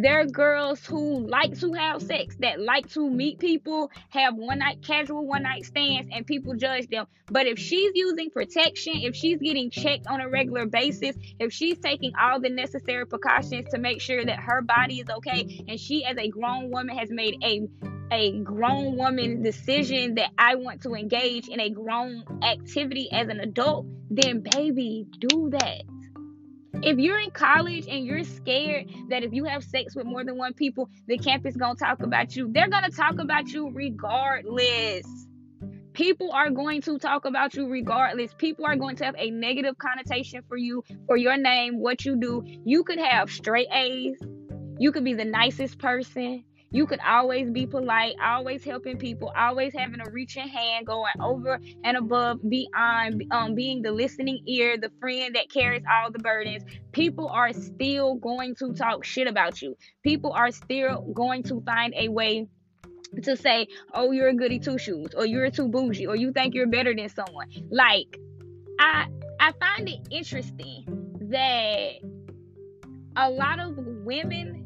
There 0.01 0.22
are 0.22 0.25
girls 0.25 0.86
who 0.86 1.27
like 1.27 1.60
to 1.60 1.74
have 1.74 2.01
sex, 2.01 2.38
that 2.39 2.62
like 2.62 2.88
to 2.91 3.10
meet 3.10 3.38
people, 3.38 3.91
have 4.12 4.34
one 4.34 4.60
night 4.60 4.82
casual 4.82 5.27
one 5.27 5.44
night 5.44 5.65
stands, 5.65 6.10
and 6.13 6.25
people 6.25 6.56
judge 6.56 6.88
them. 6.88 7.06
But 7.29 7.48
if 7.48 7.60
she's 7.60 7.91
using 7.96 8.29
protection, 8.29 8.94
if 8.96 9.13
she's 9.13 9.39
getting 9.39 9.70
checked 9.70 10.08
on 10.08 10.22
a 10.22 10.29
regular 10.29 10.65
basis, 10.68 11.18
if 11.38 11.51
she's 11.51 11.79
taking 11.79 12.13
all 12.18 12.39
the 12.39 12.50
necessary 12.50 13.06
precautions 13.08 13.68
to 13.72 13.77
make 13.77 14.00
sure 14.00 14.24
that 14.24 14.39
her 14.39 14.62
body 14.62 15.01
is 15.01 15.10
okay, 15.10 15.65
and 15.68 15.77
she 15.77 16.06
as 16.06 16.15
a 16.18 16.29
grown 16.29 16.72
woman 16.72 16.98
has 16.98 17.10
made 17.12 17.36
a 17.44 17.68
a 18.12 18.39
grown 18.39 18.96
woman 18.96 19.44
decision 19.44 20.15
that 20.15 20.32
I 20.38 20.56
want 20.56 20.82
to 20.84 20.96
engage 20.96 21.50
in 21.50 21.60
a 21.60 21.70
grown 21.70 22.24
activity 22.41 23.10
as 23.12 23.27
an 23.27 23.41
adult, 23.41 23.86
then 24.10 24.46
baby, 24.56 25.06
do 25.20 25.50
that. 25.51 25.84
If 26.82 26.98
you're 26.98 27.20
in 27.20 27.32
college 27.32 27.88
and 27.90 28.06
you're 28.06 28.24
scared 28.24 28.88
that 29.10 29.24
if 29.24 29.34
you 29.34 29.44
have 29.44 29.66
sex 29.66 29.96
with 29.96 30.06
more 30.06 30.24
than 30.24 30.38
one 30.38 30.54
people, 30.54 30.90
the 31.08 31.18
campus 31.18 31.58
gonna 31.58 31.76
talk 31.76 32.02
about 32.02 32.38
you, 32.38 32.50
they're 32.54 32.70
gonna 32.70 32.90
talk 32.90 33.20
about 33.20 33.50
you 33.50 33.70
regardless. 33.70 35.06
People 35.92 36.32
are 36.32 36.50
going 36.50 36.82
to 36.84 36.98
talk 36.98 37.26
about 37.26 37.54
you 37.56 37.68
regardless. 37.68 38.34
People 38.38 38.66
are 38.66 38.78
going 38.78 38.96
to 38.96 39.04
have 39.04 39.16
a 39.18 39.30
negative 39.30 39.78
connotation 39.78 40.42
for 40.48 40.56
you, 40.56 40.82
for 41.06 41.18
your 41.18 41.36
name, 41.36 41.80
what 41.80 42.06
you 42.06 42.16
do. 42.16 42.44
You 42.64 42.86
could 42.86 43.00
have 43.00 43.30
straight 43.30 43.68
A's. 43.74 44.18
You 44.78 44.94
could 44.94 45.04
be 45.04 45.14
the 45.14 45.26
nicest 45.26 45.80
person. 45.80 46.46
You 46.72 46.86
could 46.86 47.00
always 47.06 47.50
be 47.50 47.66
polite, 47.66 48.16
always 48.24 48.64
helping 48.64 48.98
people, 48.98 49.34
always 49.36 49.74
having 49.74 50.02
a 50.02 50.10
reaching 50.12 50.48
hand, 50.48 50.86
going 50.86 51.14
over 51.20 51.60
and 51.84 51.98
above, 51.98 52.48
beyond, 52.48 53.24
um, 53.32 53.56
being 53.56 53.82
the 53.82 53.92
listening 53.92 54.44
ear, 54.46 54.78
the 54.78 54.92
friend 55.00 55.36
that 55.36 55.50
carries 55.50 55.84
all 55.92 56.12
the 56.12 56.20
burdens. 56.20 56.64
People 56.92 57.28
are 57.30 57.54
still 57.54 58.16
going 58.16 58.54
to 58.56 58.74
talk 58.74 59.04
shit 59.04 59.28
about 59.28 59.62
you. 59.62 59.76
People 60.04 60.32
are 60.34 60.52
still 60.52 61.02
going 61.14 61.44
to 61.44 61.62
find 61.62 61.94
a 61.98 62.10
way 62.10 62.48
to 63.24 63.36
say, 63.36 63.68
oh, 63.96 64.12
you're 64.12 64.30
a 64.30 64.36
goody 64.36 64.60
two 64.60 64.78
shoes, 64.78 65.10
or 65.18 65.26
you're 65.26 65.50
too 65.50 65.68
bougie, 65.68 66.06
or 66.06 66.16
you 66.16 66.32
think 66.32 66.54
you're 66.54 66.68
better 66.68 66.94
than 66.94 67.10
someone. 67.10 67.50
Like, 67.72 68.20
I 68.80 69.08
I 69.40 69.54
find 69.54 69.90
it 69.90 70.08
interesting 70.12 70.86
that 71.32 71.94
a 73.16 73.30
lot 73.30 73.60
of 73.60 73.76
women 73.76 74.59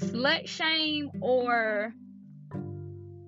slut 0.00 0.46
shame 0.46 1.10
or 1.20 1.92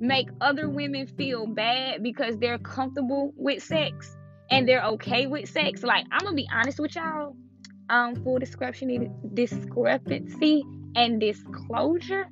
make 0.00 0.29
other 0.41 0.69
women 0.69 1.07
feel 1.07 1.47
bad 1.47 2.03
because 2.03 2.39
they're 2.39 2.59
comfortable 2.59 3.33
with 3.37 3.62
sex 3.62 4.17
and 4.50 4.67
they're 4.69 4.83
okay 4.83 5.27
with 5.27 5.49
sex. 5.49 5.83
Like 5.83 6.07
I'm 6.11 6.21
gonna 6.21 6.35
be 6.35 6.49
honest 6.53 6.81
with 6.81 6.95
y'all. 6.95 7.37
Um, 7.89 8.15
full 8.23 8.39
description 8.39 9.12
discrepancy 9.35 10.65
and 10.95 11.21
disclosure. 11.21 12.29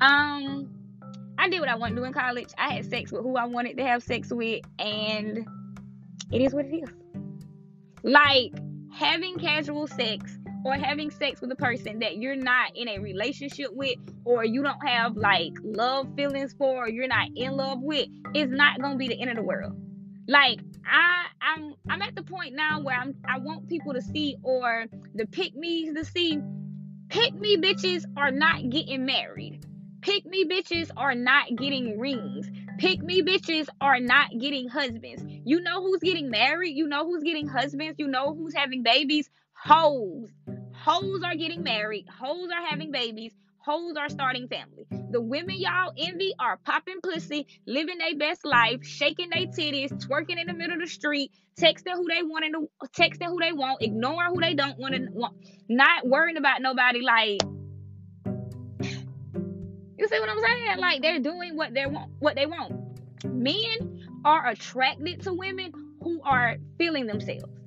Um, 0.00 0.70
I 1.38 1.48
did 1.50 1.60
what 1.60 1.68
I 1.68 1.76
wanted 1.76 1.96
to 1.96 2.00
do 2.00 2.04
in 2.04 2.12
college. 2.12 2.48
I 2.56 2.74
had 2.74 2.86
sex 2.86 3.12
with 3.12 3.22
who 3.22 3.36
I 3.36 3.44
wanted 3.44 3.76
to 3.76 3.84
have 3.84 4.02
sex 4.02 4.32
with, 4.32 4.64
and 4.78 5.46
it 6.32 6.40
is 6.40 6.54
what 6.54 6.64
it 6.64 6.74
is. 6.74 6.88
Like 8.02 8.52
having 8.92 9.36
casual 9.38 9.86
sex 9.86 10.38
or 10.64 10.74
having 10.74 11.10
sex 11.10 11.40
with 11.40 11.50
a 11.52 11.56
person 11.56 12.00
that 12.00 12.16
you're 12.16 12.36
not 12.36 12.76
in 12.76 12.88
a 12.88 12.98
relationship 12.98 13.68
with 13.72 13.96
or 14.24 14.44
you 14.44 14.62
don't 14.62 14.86
have 14.86 15.16
like 15.16 15.52
love 15.62 16.08
feelings 16.16 16.54
for 16.54 16.84
or 16.84 16.88
you're 16.88 17.08
not 17.08 17.28
in 17.36 17.56
love 17.56 17.80
with 17.80 18.08
is 18.34 18.50
not 18.50 18.80
gonna 18.80 18.96
be 18.96 19.08
the 19.08 19.20
end 19.20 19.30
of 19.30 19.36
the 19.36 19.42
world. 19.42 19.74
Like 20.28 20.60
I 20.84 21.26
I'm 21.40 21.74
I'm 21.88 22.02
at 22.02 22.14
the 22.14 22.22
point 22.22 22.54
now 22.54 22.80
where 22.80 22.96
I'm 22.96 23.14
I 23.24 23.38
want 23.38 23.68
people 23.68 23.94
to 23.94 24.02
see 24.02 24.36
or 24.42 24.86
the 25.14 25.26
pick 25.26 25.54
me's 25.54 25.94
to 25.94 26.04
see 26.04 26.40
pick 27.08 27.34
me 27.34 27.56
bitches 27.56 28.04
are 28.16 28.32
not 28.32 28.68
getting 28.68 29.04
married. 29.04 29.64
Pick 30.00 30.24
me 30.24 30.44
bitches 30.44 30.90
are 30.96 31.14
not 31.14 31.54
getting 31.56 31.98
rings. 31.98 32.48
Pick 32.78 33.02
me 33.02 33.22
bitches 33.22 33.68
are 33.80 33.98
not 33.98 34.30
getting 34.38 34.68
husbands. 34.68 35.24
You 35.44 35.60
know 35.60 35.82
who's 35.82 36.00
getting 36.00 36.30
married? 36.30 36.76
You 36.76 36.86
know 36.86 37.04
who's 37.06 37.22
getting 37.22 37.48
husbands? 37.48 37.98
You 37.98 38.06
know 38.06 38.34
who's 38.34 38.54
having 38.54 38.82
babies? 38.82 39.30
Hoes. 39.54 40.28
Hoes 40.86 41.20
are 41.24 41.34
getting 41.34 41.64
married. 41.64 42.06
Hoes 42.08 42.48
are 42.52 42.64
having 42.64 42.92
babies. 42.92 43.32
Hoes 43.58 43.96
are 43.96 44.08
starting 44.08 44.46
family. 44.46 44.86
The 45.10 45.20
women 45.20 45.56
y'all 45.58 45.92
envy 45.98 46.32
are 46.38 46.58
popping 46.58 47.00
pussy, 47.02 47.48
living 47.66 47.98
their 47.98 48.14
best 48.14 48.44
life, 48.44 48.84
shaking 48.84 49.30
their 49.30 49.46
titties, 49.46 49.90
twerking 50.06 50.40
in 50.40 50.46
the 50.46 50.54
middle 50.54 50.74
of 50.74 50.80
the 50.80 50.86
street, 50.86 51.32
texting 51.58 51.94
who 51.94 52.06
they 52.06 52.22
want 52.22 52.44
to 52.44 52.68
texting 52.96 53.26
who 53.26 53.40
they 53.40 53.52
want, 53.52 53.82
ignoring 53.82 54.30
who 54.32 54.40
they 54.40 54.54
don't 54.54 54.78
want 54.78 54.94
to 54.94 55.08
want, 55.10 55.34
not 55.68 56.06
worrying 56.06 56.36
about 56.36 56.62
nobody. 56.62 57.00
Like, 57.00 57.42
you 59.98 60.06
see 60.08 60.20
what 60.20 60.28
I'm 60.28 60.38
saying? 60.38 60.78
Like 60.78 61.02
they're 61.02 61.18
doing 61.18 61.56
what 61.56 61.74
they 61.74 61.86
want. 61.86 62.12
What 62.20 62.36
they 62.36 62.46
want. 62.46 63.24
Men 63.24 64.20
are 64.24 64.46
attracted 64.46 65.22
to 65.22 65.32
women 65.32 65.72
who 66.00 66.22
are 66.22 66.58
feeling 66.78 67.08
themselves 67.08 67.65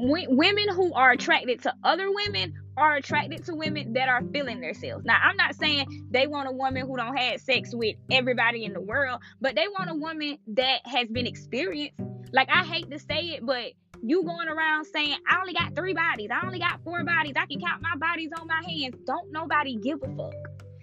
women 0.00 0.68
who 0.74 0.92
are 0.94 1.10
attracted 1.10 1.62
to 1.62 1.74
other 1.82 2.10
women 2.10 2.54
are 2.76 2.94
attracted 2.96 3.44
to 3.46 3.54
women 3.54 3.94
that 3.94 4.08
are 4.08 4.22
feeling 4.32 4.60
themselves. 4.60 5.04
Now, 5.04 5.18
I'm 5.22 5.36
not 5.36 5.56
saying 5.56 6.08
they 6.10 6.26
want 6.26 6.48
a 6.48 6.52
woman 6.52 6.86
who 6.86 6.96
don't 6.96 7.16
have 7.16 7.40
sex 7.40 7.70
with 7.74 7.96
everybody 8.10 8.64
in 8.64 8.72
the 8.72 8.80
world, 8.80 9.20
but 9.40 9.54
they 9.56 9.66
want 9.68 9.90
a 9.90 9.94
woman 9.94 10.38
that 10.48 10.80
has 10.86 11.08
been 11.08 11.26
experienced. 11.26 11.94
Like 12.32 12.48
I 12.50 12.64
hate 12.64 12.90
to 12.90 12.98
say 12.98 13.20
it, 13.30 13.44
but 13.44 13.72
you 14.02 14.22
going 14.22 14.48
around 14.48 14.84
saying 14.84 15.16
I 15.28 15.40
only 15.40 15.54
got 15.54 15.74
three 15.74 15.94
bodies, 15.94 16.28
I 16.32 16.46
only 16.46 16.58
got 16.58 16.82
four 16.84 17.02
bodies, 17.04 17.32
I 17.36 17.46
can 17.46 17.60
count 17.60 17.82
my 17.82 17.96
bodies 17.96 18.30
on 18.38 18.46
my 18.46 18.62
hands. 18.64 18.96
Don't 19.06 19.32
nobody 19.32 19.76
give 19.76 19.98
a 20.02 20.16
fuck. 20.16 20.34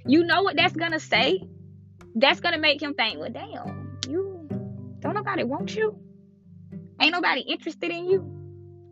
You 0.05 0.23
know 0.23 0.43
what 0.43 0.55
that's 0.57 0.75
gonna 0.75 0.99
say? 0.99 1.41
That's 2.15 2.39
gonna 2.39 2.59
make 2.59 2.81
him 2.81 2.93
think, 2.93 3.19
well, 3.19 3.29
damn, 3.29 3.97
you 4.09 4.47
don't 4.99 5.13
nobody 5.13 5.43
want 5.43 5.75
you. 5.75 5.97
Ain't 6.99 7.13
nobody 7.13 7.41
interested 7.41 7.91
in 7.91 8.09
you. 8.09 8.44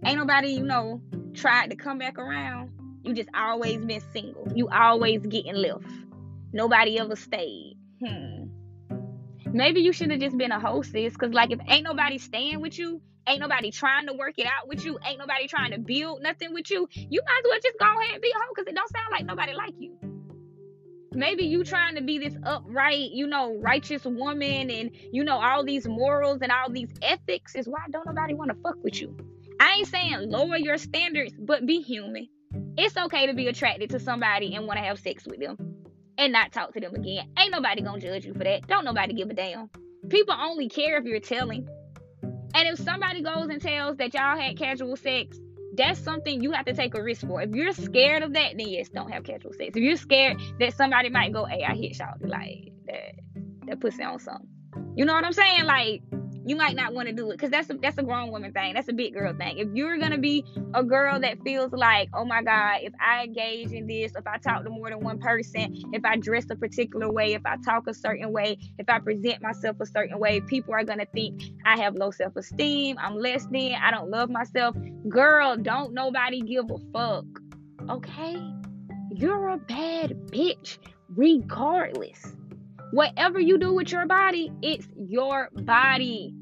Ain't 0.05 0.17
nobody, 0.17 0.49
you 0.49 0.63
know, 0.63 1.01
tried 1.33 1.69
to 1.69 1.75
come 1.75 1.97
back 1.97 2.17
around. 2.17 2.71
You 3.03 3.13
just 3.13 3.29
always 3.35 3.77
been 3.83 4.01
single. 4.11 4.47
You 4.55 4.69
always 4.69 5.25
getting 5.25 5.55
left. 5.55 5.85
Nobody 6.51 6.99
ever 6.99 7.15
stayed. 7.15 7.77
Hmm. 8.05 8.45
Maybe 9.51 9.81
you 9.81 9.93
should 9.93 10.11
have 10.11 10.19
just 10.19 10.37
been 10.37 10.51
a 10.51 10.59
hostess. 10.59 11.15
Cause 11.15 11.31
like 11.31 11.51
if 11.51 11.59
ain't 11.67 11.83
nobody 11.83 12.17
staying 12.17 12.59
with 12.59 12.77
you, 12.77 13.01
ain't 13.27 13.39
nobody 13.39 13.71
trying 13.71 14.07
to 14.07 14.13
work 14.13 14.33
it 14.37 14.45
out 14.45 14.67
with 14.67 14.83
you, 14.83 14.97
ain't 15.05 15.19
nobody 15.19 15.47
trying 15.47 15.71
to 15.71 15.79
build 15.79 16.21
nothing 16.21 16.53
with 16.53 16.69
you, 16.69 16.87
you 16.93 17.21
might 17.25 17.41
as 17.45 17.49
well 17.49 17.59
just 17.63 17.79
go 17.79 17.85
ahead 17.85 18.13
and 18.15 18.21
be 18.21 18.29
a 18.29 18.33
hoe 18.33 18.53
because 18.53 18.67
it 18.67 18.75
don't 18.75 18.91
sound 18.91 19.11
like 19.11 19.25
nobody 19.25 19.53
like 19.53 19.73
you. 19.79 19.97
Maybe 21.13 21.43
you 21.45 21.63
trying 21.63 21.95
to 21.95 22.01
be 22.01 22.17
this 22.17 22.35
upright, 22.43 23.11
you 23.11 23.27
know, 23.27 23.55
righteous 23.59 24.03
woman 24.03 24.71
and 24.71 24.91
you 25.11 25.23
know 25.23 25.39
all 25.39 25.63
these 25.63 25.87
morals 25.87 26.41
and 26.41 26.51
all 26.51 26.71
these 26.71 26.91
ethics 27.01 27.55
is 27.55 27.67
why 27.67 27.81
don't 27.91 28.05
nobody 28.05 28.33
want 28.33 28.49
to 28.49 28.57
fuck 28.63 28.77
with 28.83 28.99
you. 28.99 29.15
I 29.63 29.75
ain't 29.77 29.87
saying 29.87 30.29
lower 30.29 30.57
your 30.57 30.77
standards, 30.77 31.33
but 31.39 31.65
be 31.65 31.79
human. 31.79 32.27
It's 32.77 32.97
okay 32.97 33.27
to 33.27 33.33
be 33.33 33.47
attracted 33.47 33.91
to 33.91 33.99
somebody 33.99 34.53
and 34.55 34.67
want 34.67 34.77
to 34.77 34.83
have 34.83 34.99
sex 34.99 35.25
with 35.25 35.39
them 35.39 35.55
and 36.17 36.33
not 36.33 36.51
talk 36.51 36.73
to 36.73 36.81
them 36.81 36.93
again. 36.93 37.31
Ain't 37.39 37.53
nobody 37.53 37.81
gonna 37.81 38.01
judge 38.01 38.25
you 38.25 38.33
for 38.33 38.43
that. 38.43 38.67
Don't 38.67 38.83
nobody 38.83 39.13
give 39.13 39.29
a 39.29 39.33
damn. 39.33 39.69
People 40.09 40.35
only 40.37 40.67
care 40.67 40.97
if 40.97 41.05
you're 41.05 41.21
telling. 41.21 41.65
And 42.53 42.67
if 42.67 42.77
somebody 42.77 43.21
goes 43.21 43.47
and 43.47 43.61
tells 43.61 43.95
that 43.97 44.13
y'all 44.13 44.37
had 44.37 44.57
casual 44.57 44.97
sex, 44.97 45.39
that's 45.77 45.97
something 45.97 46.43
you 46.43 46.51
have 46.51 46.65
to 46.65 46.73
take 46.73 46.93
a 46.93 47.01
risk 47.01 47.25
for. 47.25 47.41
If 47.41 47.51
you're 47.55 47.71
scared 47.71 48.21
of 48.21 48.33
that, 48.33 48.57
then 48.57 48.67
yes, 48.67 48.89
don't 48.89 49.13
have 49.13 49.23
casual 49.23 49.53
sex. 49.53 49.77
If 49.77 49.81
you're 49.81 49.95
scared 49.95 50.41
that 50.59 50.75
somebody 50.75 51.09
might 51.09 51.31
go, 51.31 51.45
hey, 51.45 51.63
I 51.63 51.73
hit 51.73 51.97
y'all, 51.99 52.15
like 52.19 52.73
that, 52.87 53.15
that 53.67 53.79
pussy 53.79 54.03
on 54.03 54.19
something. 54.19 54.49
You 54.97 55.05
know 55.05 55.13
what 55.13 55.23
I'm 55.23 55.31
saying? 55.31 55.63
Like, 55.63 56.03
you 56.45 56.55
might 56.55 56.75
not 56.75 56.93
want 56.93 57.07
to 57.07 57.13
do 57.13 57.29
it 57.29 57.33
because 57.33 57.51
that's 57.51 57.69
a, 57.69 57.73
that's 57.75 57.97
a 57.97 58.03
grown 58.03 58.31
woman 58.31 58.51
thing. 58.51 58.73
That's 58.73 58.87
a 58.87 58.93
big 58.93 59.13
girl 59.13 59.33
thing. 59.33 59.57
If 59.57 59.69
you're 59.73 59.97
gonna 59.97 60.17
be 60.17 60.45
a 60.73 60.83
girl 60.83 61.19
that 61.19 61.41
feels 61.43 61.71
like, 61.71 62.09
oh 62.13 62.25
my 62.25 62.43
God, 62.43 62.79
if 62.81 62.93
I 62.99 63.23
engage 63.23 63.71
in 63.71 63.87
this, 63.87 64.13
if 64.15 64.27
I 64.27 64.37
talk 64.37 64.63
to 64.63 64.69
more 64.69 64.89
than 64.89 64.99
one 64.99 65.19
person, 65.19 65.81
if 65.93 66.03
I 66.03 66.17
dress 66.17 66.45
a 66.49 66.55
particular 66.55 67.11
way, 67.11 67.33
if 67.33 67.45
I 67.45 67.57
talk 67.57 67.87
a 67.87 67.93
certain 67.93 68.31
way, 68.31 68.57
if 68.77 68.89
I 68.89 68.99
present 68.99 69.41
myself 69.41 69.77
a 69.79 69.85
certain 69.85 70.19
way, 70.19 70.41
people 70.41 70.73
are 70.73 70.83
gonna 70.83 71.05
think 71.13 71.43
I 71.65 71.77
have 71.77 71.95
low 71.95 72.11
self-esteem, 72.11 72.97
I'm 72.99 73.15
less 73.15 73.45
than, 73.45 73.73
I 73.73 73.91
don't 73.91 74.09
love 74.09 74.29
myself. 74.29 74.75
Girl, 75.07 75.55
don't 75.57 75.93
nobody 75.93 76.41
give 76.41 76.69
a 76.69 76.77
fuck. 76.91 77.25
Okay? 77.89 78.37
You're 79.11 79.49
a 79.49 79.57
bad 79.57 80.11
bitch 80.31 80.77
regardless. 81.15 82.35
Whatever 82.93 83.39
you 83.39 83.57
do 83.57 83.73
with 83.73 83.91
your 83.91 84.05
body, 84.05 84.51
it's 84.61 84.87
your 84.95 85.49
body. 85.51 86.35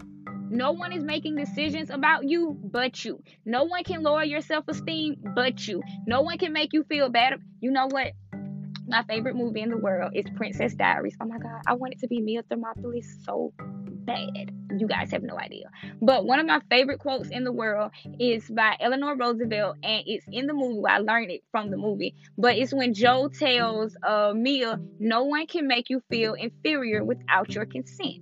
No 0.50 0.74
one 0.74 0.92
is 0.92 1.02
making 1.02 1.38
decisions 1.38 1.90
about 1.90 2.28
you 2.28 2.60
but 2.62 3.06
you. 3.06 3.24
No 3.46 3.64
one 3.64 3.86
can 3.86 4.04
lower 4.04 4.26
your 4.26 4.42
self 4.42 4.68
esteem 4.68 5.16
but 5.34 5.66
you. 5.66 5.82
No 6.06 6.24
one 6.24 6.38
can 6.38 6.52
make 6.52 6.74
you 6.74 6.84
feel 6.84 7.08
bad. 7.08 7.36
You 7.62 7.72
know 7.72 7.88
what? 7.90 8.12
My 8.86 9.02
favorite 9.04 9.38
movie 9.38 9.62
in 9.62 9.70
the 9.70 9.78
world 9.78 10.12
is 10.14 10.26
Princess 10.36 10.76
Diaries. 10.76 11.16
Oh 11.22 11.26
my 11.26 11.38
God, 11.38 11.62
I 11.68 11.76
want 11.76 11.94
it 11.94 12.00
to 12.00 12.08
be 12.10 12.20
Mia 12.20 12.44
Thermopolis 12.44 13.06
so 13.24 13.54
bad. 14.06 14.52
You 14.78 14.88
guys 14.88 15.12
have 15.12 15.24
no 15.24 15.38
idea. 15.38 15.70
But 16.02 16.26
one 16.26 16.40
of 16.40 16.46
my 16.46 16.62
favorite 16.70 17.00
quotes 17.00 17.30
in 17.30 17.44
the 17.44 17.52
world 17.52 17.92
is 18.20 18.48
by 18.50 18.76
Eleanor 18.80 19.16
Roosevelt, 19.16 19.78
and 19.84 20.04
it's 20.06 20.26
in 20.32 20.48
the 20.48 20.54
movie. 20.54 20.82
I 20.88 21.00
learned 21.00 21.32
it 21.32 21.42
from 21.52 21.72
the 21.72 21.78
movie. 21.78 22.16
But 22.38 22.58
it's 22.58 22.74
when 22.74 22.94
Joe 22.94 23.30
tells 23.30 23.96
uh, 24.04 24.34
Mia, 24.36 24.80
No 25.00 25.24
one 25.24 25.48
can 25.48 25.68
make 25.68 25.90
you 25.90 26.02
feel 26.10 26.34
inferior 26.34 27.04
without 27.04 27.54
your 27.54 27.66
consent. 27.66 28.22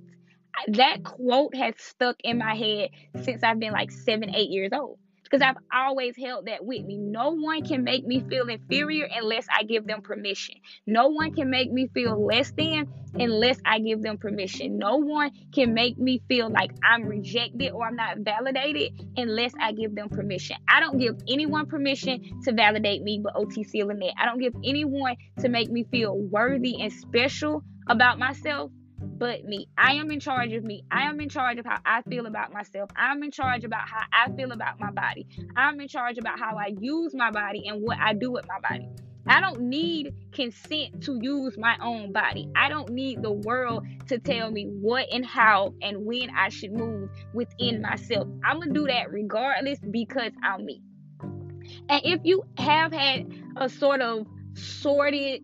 That 0.68 1.04
quote 1.04 1.56
has 1.56 1.76
stuck 1.78 2.18
in 2.24 2.38
my 2.38 2.56
head 2.56 2.90
since 3.24 3.44
I've 3.44 3.60
been 3.60 3.72
like 3.72 3.92
seven, 3.92 4.36
eight 4.36 4.50
years 4.50 4.72
old 4.74 5.00
because 5.30 5.46
I've 5.46 5.62
always 5.74 6.16
held 6.18 6.48
that 6.48 6.66
with 6.66 6.84
me. 6.86 6.98
No 6.98 7.32
one 7.32 7.64
can 7.64 7.84
make 7.84 8.06
me 8.06 8.24
feel 8.30 8.48
inferior 8.48 9.08
unless 9.14 9.46
I 9.52 9.64
give 9.64 9.86
them 9.86 10.02
permission. 10.02 10.56
No 10.88 11.08
one 11.10 11.34
can 11.34 11.50
make 11.50 11.72
me 11.72 11.88
feel 11.94 12.26
less 12.26 12.52
than 12.52 12.88
unless 13.14 13.60
I 13.66 13.80
give 13.80 14.02
them 14.02 14.18
permission. 14.18 14.78
No 14.78 14.98
one 14.98 15.32
can 15.54 15.74
make 15.74 15.98
me 15.98 16.22
feel 16.28 16.50
like 16.50 16.72
I'm 16.84 17.06
rejected 17.06 17.72
or 17.72 17.88
I'm 17.88 17.96
not 17.96 18.20
validated 18.20 18.94
unless 19.18 19.54
I 19.60 19.74
give 19.74 19.96
them 19.96 20.10
permission. 20.10 20.58
I 20.68 20.80
don't 20.80 20.98
give 20.98 21.18
anyone 21.28 21.68
permission 21.68 22.42
to 22.44 22.54
validate 22.54 23.04
me 23.04 23.22
but 23.24 23.36
Otissia 23.36 23.86
Lynette. 23.86 24.14
I 24.20 24.26
don't 24.26 24.40
give 24.40 24.54
anyone 24.64 25.16
to 25.40 25.50
make 25.50 25.70
me 25.70 25.86
feel 25.92 26.18
worthy 26.18 26.82
and 26.82 26.92
special 26.92 27.64
about 27.88 28.20
myself 28.20 28.72
but 29.20 29.44
me. 29.44 29.68
I 29.78 29.94
am 29.94 30.10
in 30.10 30.20
charge 30.20 30.54
of 30.54 30.64
me. 30.64 30.84
I 30.90 31.04
am 31.04 31.20
in 31.20 31.30
charge 31.30 31.60
of 31.60 31.66
how 31.66 31.78
I 31.86 32.02
feel 32.04 32.26
about 32.26 32.54
myself. 32.54 32.90
I'm 32.96 33.22
in 33.22 33.32
charge 33.32 33.66
about 33.66 33.88
how 33.88 34.02
I 34.14 34.32
feel 34.32 34.54
about 34.54 34.80
my 34.80 34.92
body. 34.92 35.28
I'm 35.56 35.80
in 35.82 35.90
charge 35.90 36.18
about 36.18 36.40
how 36.40 36.58
I 36.58 36.74
use 36.80 37.14
my 37.14 37.30
body 37.30 37.68
and 37.68 37.82
what 37.82 37.98
I 38.00 38.14
do 38.14 38.32
with 38.32 38.46
my 38.48 38.60
body. 38.68 38.88
I 39.28 39.42
don't 39.42 39.62
need 39.62 40.16
consent 40.32 41.04
to 41.04 41.20
use 41.22 41.58
my 41.58 41.78
own 41.82 42.14
body. 42.14 42.50
I 42.56 42.70
don't 42.70 42.90
need 42.90 43.22
the 43.22 43.32
world 43.32 43.86
to 44.08 44.18
tell 44.18 44.50
me 44.50 44.66
what 44.66 45.08
and 45.12 45.26
how 45.26 45.74
and 45.82 46.06
when 46.06 46.30
I 46.32 46.50
should 46.50 46.72
move 46.72 47.10
within 47.34 47.82
myself. 47.82 48.28
I'm 48.44 48.56
going 48.56 48.74
to 48.74 48.80
do 48.80 48.88
that 48.88 49.12
regardless 49.12 49.80
because 49.80 50.32
I'm 50.42 50.66
me. 50.66 50.82
And 51.90 52.02
if 52.04 52.22
you 52.24 52.44
have 52.58 52.92
had 52.92 53.32
a 53.58 53.70
sort 53.70 54.02
of 54.02 54.26
sordid, 54.54 55.44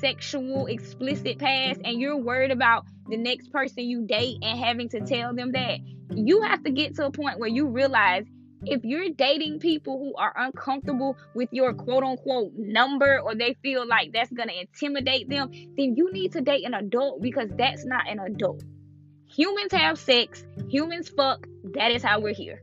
sexual, 0.00 0.66
explicit 0.66 1.38
past 1.38 1.80
and 1.84 2.00
you're 2.00 2.16
worried 2.16 2.52
about 2.52 2.86
the 3.08 3.16
next 3.16 3.52
person 3.52 3.84
you 3.84 4.06
date 4.06 4.38
and 4.42 4.58
having 4.58 4.88
to 4.90 5.00
tell 5.00 5.34
them 5.34 5.52
that, 5.52 5.78
you 6.14 6.42
have 6.42 6.62
to 6.64 6.70
get 6.70 6.94
to 6.96 7.06
a 7.06 7.10
point 7.10 7.38
where 7.38 7.48
you 7.48 7.68
realize 7.68 8.24
if 8.64 8.84
you're 8.84 9.10
dating 9.10 9.60
people 9.60 9.98
who 9.98 10.14
are 10.16 10.32
uncomfortable 10.36 11.16
with 11.34 11.48
your 11.52 11.74
quote 11.74 12.02
unquote 12.02 12.52
number 12.56 13.20
or 13.20 13.34
they 13.34 13.54
feel 13.62 13.86
like 13.86 14.12
that's 14.12 14.32
going 14.32 14.48
to 14.48 14.60
intimidate 14.60 15.28
them, 15.28 15.50
then 15.76 15.94
you 15.96 16.12
need 16.12 16.32
to 16.32 16.40
date 16.40 16.64
an 16.64 16.74
adult 16.74 17.20
because 17.20 17.50
that's 17.56 17.84
not 17.84 18.08
an 18.08 18.18
adult. 18.18 18.62
Humans 19.26 19.72
have 19.72 19.98
sex, 19.98 20.44
humans 20.68 21.08
fuck. 21.08 21.46
That 21.74 21.90
is 21.90 22.02
how 22.02 22.20
we're 22.20 22.34
here. 22.34 22.62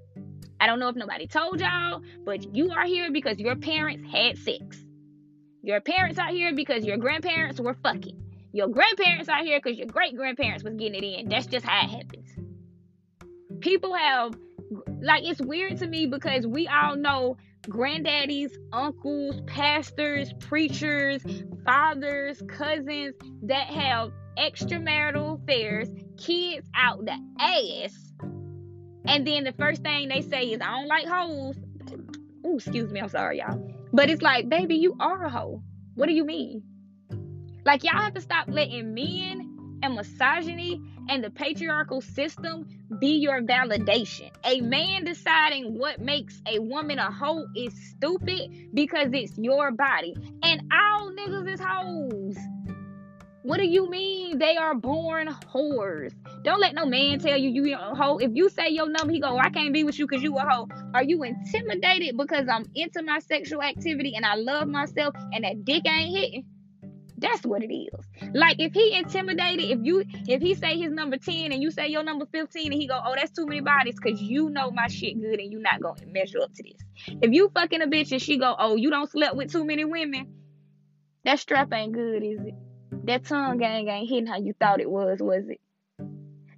I 0.59 0.65
don't 0.65 0.79
know 0.79 0.87
if 0.87 0.95
nobody 0.95 1.27
told 1.27 1.59
y'all, 1.59 2.01
but 2.25 2.55
you 2.55 2.71
are 2.71 2.85
here 2.85 3.11
because 3.11 3.37
your 3.37 3.55
parents 3.55 4.09
had 4.11 4.37
sex. 4.37 4.77
Your 5.61 5.81
parents 5.81 6.19
are 6.19 6.29
here 6.29 6.55
because 6.55 6.85
your 6.85 6.97
grandparents 6.97 7.59
were 7.59 7.75
fucking. 7.75 8.22
Your 8.53 8.67
grandparents 8.67 9.29
are 9.29 9.43
here 9.43 9.59
because 9.61 9.77
your 9.77 9.87
great 9.87 10.15
grandparents 10.15 10.63
was 10.63 10.75
getting 10.75 11.03
it 11.03 11.03
in. 11.03 11.27
That's 11.27 11.47
just 11.47 11.65
how 11.65 11.85
it 11.85 11.89
happens. 11.89 12.29
People 13.59 13.95
have 13.95 14.35
like 15.01 15.23
it's 15.23 15.41
weird 15.41 15.77
to 15.79 15.87
me 15.87 16.05
because 16.05 16.45
we 16.45 16.67
all 16.67 16.95
know 16.95 17.37
granddaddies, 17.63 18.51
uncles, 18.71 19.41
pastors, 19.47 20.33
preachers, 20.39 21.23
fathers, 21.65 22.43
cousins 22.47 23.15
that 23.41 23.67
have 23.67 24.11
extramarital 24.37 25.41
affairs, 25.41 25.89
kids 26.17 26.69
out 26.75 27.03
the 27.05 27.17
ass. 27.39 28.13
And 29.05 29.25
then 29.25 29.45
the 29.45 29.53
first 29.53 29.81
thing 29.81 30.09
they 30.09 30.21
say 30.21 30.45
is, 30.45 30.61
I 30.61 30.71
don't 30.71 30.87
like 30.87 31.07
hoes. 31.07 31.57
Oh, 32.45 32.55
excuse 32.55 32.91
me, 32.91 32.99
I'm 32.99 33.09
sorry, 33.09 33.39
y'all. 33.39 33.75
But 33.91 34.09
it's 34.09 34.21
like, 34.21 34.47
baby, 34.47 34.75
you 34.75 34.95
are 34.99 35.25
a 35.25 35.29
hoe. 35.29 35.61
What 35.95 36.07
do 36.07 36.13
you 36.13 36.23
mean? 36.23 36.63
Like 37.65 37.83
y'all 37.83 38.01
have 38.01 38.13
to 38.15 38.21
stop 38.21 38.47
letting 38.49 38.93
men 38.93 39.79
and 39.83 39.95
misogyny 39.95 40.81
and 41.09 41.23
the 41.23 41.29
patriarchal 41.29 42.01
system 42.01 42.67
be 42.99 43.17
your 43.17 43.41
validation. 43.41 44.31
A 44.45 44.61
man 44.61 45.05
deciding 45.05 45.77
what 45.77 45.99
makes 45.99 46.41
a 46.45 46.59
woman 46.59 46.99
a 46.99 47.11
hoe 47.11 47.45
is 47.55 47.73
stupid 47.89 48.69
because 48.73 49.09
it's 49.13 49.37
your 49.37 49.71
body. 49.71 50.15
And 50.43 50.61
all 50.73 51.11
niggas 51.11 51.53
is 51.53 51.59
hoes. 51.61 52.37
What 53.43 53.57
do 53.57 53.67
you 53.67 53.89
mean 53.89 54.39
they 54.39 54.55
are 54.55 54.73
born 54.73 55.27
whores? 55.53 56.13
Don't 56.43 56.61
let 56.61 56.73
no 56.73 56.85
man 56.85 57.19
tell 57.19 57.37
you 57.37 57.49
you 57.49 57.75
a 57.75 57.93
hoe. 57.93 58.17
If 58.17 58.31
you 58.33 58.49
say 58.49 58.69
your 58.69 58.87
number, 58.87 59.11
he 59.11 59.19
go, 59.19 59.37
I 59.37 59.49
can't 59.49 59.73
be 59.73 59.83
with 59.83 59.99
you 59.99 60.07
because 60.07 60.23
you 60.23 60.37
a 60.37 60.41
hoe. 60.41 60.69
Are 60.93 61.03
you 61.03 61.23
intimidated 61.23 62.15
because 62.17 62.47
I'm 62.49 62.65
into 62.73 63.03
my 63.03 63.19
sexual 63.19 63.61
activity 63.61 64.13
and 64.15 64.25
I 64.25 64.35
love 64.35 64.69
myself 64.69 65.13
and 65.33 65.43
that 65.43 65.65
dick 65.65 65.85
ain't 65.85 66.15
hitting? 66.15 66.45
That's 67.17 67.45
what 67.45 67.63
it 67.63 67.73
is. 67.73 67.93
Like 68.33 68.59
if 68.59 68.73
he 68.73 68.95
intimidated, 68.95 69.65
if 69.65 69.79
you 69.83 70.03
if 70.27 70.41
he 70.41 70.55
say 70.55 70.77
his 70.77 70.91
number 70.91 71.17
10 71.17 71.51
and 71.51 71.61
you 71.61 71.71
say 71.71 71.87
your 71.87 72.03
number 72.03 72.25
15 72.31 72.71
and 72.71 72.81
he 72.81 72.87
go, 72.87 72.99
oh, 73.03 73.13
that's 73.15 73.31
too 73.31 73.45
many 73.45 73.61
bodies 73.61 73.95
because 74.01 74.21
you 74.21 74.49
know 74.49 74.71
my 74.71 74.87
shit 74.87 75.19
good 75.21 75.39
and 75.39 75.51
you 75.51 75.59
not 75.59 75.81
gonna 75.81 76.05
measure 76.07 76.39
up 76.41 76.53
to 76.53 76.63
this. 76.63 77.17
If 77.21 77.31
you 77.31 77.51
fucking 77.53 77.81
a 77.81 77.87
bitch 77.87 78.11
and 78.11 78.21
she 78.21 78.37
go, 78.37 78.55
oh, 78.57 78.75
you 78.75 78.89
don't 78.89 79.09
slept 79.09 79.35
with 79.35 79.51
too 79.51 79.65
many 79.65 79.85
women, 79.85 80.33
that 81.23 81.39
strap 81.39 81.71
ain't 81.73 81.93
good, 81.93 82.23
is 82.23 82.39
it? 82.39 82.55
That 83.05 83.25
tongue 83.25 83.57
gang 83.57 83.87
ain't 83.87 84.09
hitting 84.09 84.27
how 84.27 84.37
you 84.37 84.53
thought 84.59 84.81
it 84.81 84.89
was, 84.89 85.19
was 85.21 85.43
it? 85.47 85.59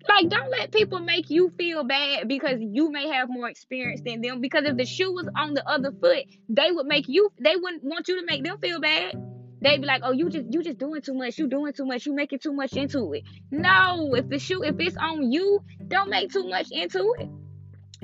Like, 0.08 0.30
don't 0.30 0.52
let 0.52 0.72
people 0.72 1.00
make 1.00 1.32
you 1.32 1.52
feel 1.58 1.84
bad 1.84 2.28
because 2.28 2.60
you 2.60 2.92
may 2.92 3.08
have 3.08 3.28
more 3.28 3.50
experience 3.50 4.02
than 4.06 4.22
them. 4.22 4.40
Because 4.40 4.64
if 4.66 4.78
the 4.78 4.86
shoe 4.86 5.12
was 5.12 5.28
on 5.36 5.56
the 5.56 5.68
other 5.68 5.92
foot, 5.92 6.26
they 6.48 6.72
would 6.72 6.86
make 6.86 7.06
you, 7.08 7.32
they 7.40 7.56
wouldn't 7.56 7.84
want 7.84 8.08
you 8.08 8.20
to 8.20 8.26
make 8.26 8.44
them 8.44 8.60
feel 8.60 8.80
bad 8.80 9.16
they 9.62 9.78
be 9.78 9.86
like, 9.86 10.02
oh, 10.04 10.12
you 10.12 10.30
just 10.30 10.46
you 10.52 10.64
just 10.64 10.78
doing 10.78 11.02
too 11.02 11.14
much. 11.14 11.38
You 11.38 11.48
doing 11.48 11.74
too 11.74 11.86
much. 11.86 12.06
You 12.06 12.14
making 12.14 12.40
too 12.40 12.54
much 12.54 12.74
into 12.74 13.14
it. 13.14 13.24
No, 13.52 14.14
if 14.16 14.30
the 14.30 14.40
shoe 14.40 14.64
if 14.64 14.76
it's 14.80 14.98
on 14.98 15.32
you, 15.32 15.64
don't 15.88 16.10
make 16.10 16.32
too 16.32 16.48
much 16.48 16.68
into 16.72 17.16
it. 17.18 17.30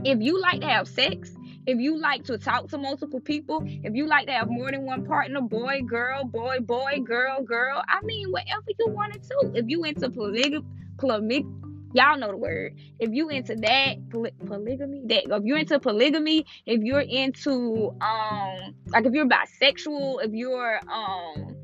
If 0.03 0.19
you 0.21 0.39
like 0.41 0.61
to 0.61 0.67
have 0.67 0.87
sex, 0.87 1.33
if 1.67 1.77
you 1.79 1.99
like 1.99 2.23
to 2.25 2.37
talk 2.37 2.69
to 2.69 2.77
multiple 2.77 3.19
people, 3.19 3.63
if 3.65 3.93
you 3.93 4.07
like 4.07 4.25
to 4.27 4.33
have 4.33 4.49
more 4.49 4.71
than 4.71 4.83
one 4.83 5.05
partner, 5.05 5.41
boy, 5.41 5.81
girl, 5.87 6.23
boy, 6.23 6.59
boy, 6.59 7.01
girl, 7.05 7.43
girl, 7.43 7.83
I 7.87 8.03
mean, 8.03 8.31
whatever 8.31 8.63
you 8.79 8.87
want 8.89 9.13
to. 9.13 9.51
If 9.53 9.65
you 9.67 9.83
into 9.83 10.09
polygamy, 10.09 10.65
polygamy, 10.97 11.45
y'all 11.93 12.17
know 12.17 12.29
the 12.29 12.37
word. 12.37 12.75
If 12.99 13.11
you 13.11 13.29
into 13.29 13.55
that 13.55 14.09
poly- 14.09 14.33
polygamy, 14.45 15.03
that 15.07 15.23
if 15.25 15.43
you're 15.43 15.57
into 15.57 15.79
polygamy, 15.79 16.45
if 16.65 16.81
you're 16.81 17.01
into 17.01 17.95
um 18.01 18.75
like 18.87 19.05
if 19.05 19.13
you're 19.13 19.27
bisexual, 19.27 20.23
if 20.23 20.31
you're 20.31 20.79
um 20.91 21.55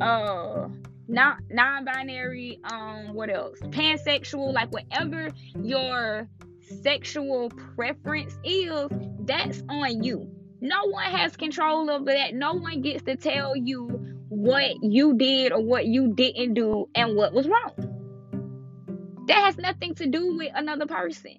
uh 0.00 0.68
not 1.08 1.38
non-binary, 1.50 2.58
um 2.64 3.14
what 3.14 3.30
else? 3.30 3.58
Pansexual, 3.60 4.52
like 4.52 4.72
whatever 4.72 5.30
your 5.62 6.28
sexual 6.82 7.50
preference 7.76 8.38
is, 8.44 8.88
that's 9.20 9.62
on 9.68 10.02
you. 10.02 10.30
No 10.60 10.84
one 10.86 11.10
has 11.10 11.36
control 11.36 11.90
over 11.90 12.04
that. 12.04 12.34
No 12.34 12.54
one 12.54 12.82
gets 12.82 13.02
to 13.04 13.16
tell 13.16 13.56
you 13.56 13.88
what 14.28 14.82
you 14.82 15.14
did 15.16 15.52
or 15.52 15.60
what 15.62 15.86
you 15.86 16.14
didn't 16.14 16.54
do 16.54 16.88
and 16.94 17.16
what 17.16 17.32
was 17.32 17.48
wrong. 17.48 17.91
That 19.26 19.38
has 19.44 19.56
nothing 19.58 19.94
to 19.96 20.06
do 20.08 20.36
with 20.36 20.52
another 20.54 20.86
person. 20.86 21.36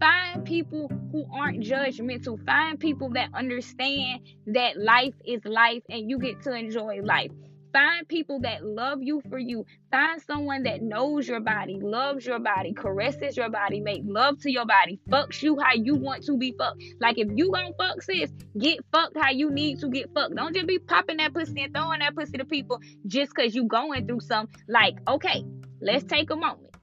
find 0.00 0.44
people 0.44 0.90
who 1.12 1.26
aren't 1.32 1.60
judgmental. 1.60 2.44
Find 2.44 2.78
people 2.78 3.10
that 3.10 3.30
understand 3.34 4.20
that 4.48 4.78
life 4.78 5.14
is 5.24 5.44
life 5.44 5.82
and 5.88 6.10
you 6.10 6.18
get 6.18 6.42
to 6.42 6.52
enjoy 6.54 7.00
life. 7.02 7.30
Find 7.72 8.06
people 8.06 8.40
that 8.42 8.64
love 8.64 9.00
you 9.02 9.20
for 9.28 9.38
you. 9.38 9.66
Find 9.90 10.22
someone 10.22 10.62
that 10.64 10.82
knows 10.82 11.26
your 11.26 11.40
body, 11.40 11.78
loves 11.82 12.24
your 12.24 12.38
body, 12.38 12.72
caresses 12.72 13.36
your 13.36 13.50
body, 13.50 13.80
make 13.80 14.02
love 14.04 14.40
to 14.42 14.52
your 14.52 14.66
body, 14.66 15.00
fucks 15.10 15.42
you 15.42 15.58
how 15.58 15.74
you 15.74 15.96
want 15.96 16.24
to 16.24 16.36
be 16.38 16.54
fucked. 16.56 16.82
Like 17.00 17.18
if 17.18 17.28
you 17.34 17.50
gonna 17.52 17.72
fuck 17.78 18.02
sis, 18.02 18.30
get 18.58 18.78
fucked 18.92 19.16
how 19.18 19.30
you 19.30 19.50
need 19.50 19.80
to 19.80 19.88
get 19.88 20.12
fucked. 20.14 20.36
Don't 20.36 20.54
just 20.54 20.68
be 20.68 20.78
popping 20.78 21.16
that 21.16 21.34
pussy 21.34 21.62
and 21.62 21.74
throwing 21.74 22.00
that 22.00 22.14
pussy 22.14 22.38
to 22.38 22.44
people 22.44 22.80
just 23.08 23.34
cause 23.34 23.54
you 23.54 23.66
going 23.66 24.06
through 24.06 24.20
some. 24.20 24.48
Like, 24.68 24.96
okay, 25.08 25.44
let's 25.80 26.04
take 26.04 26.30
a 26.30 26.36
moment. 26.36 26.73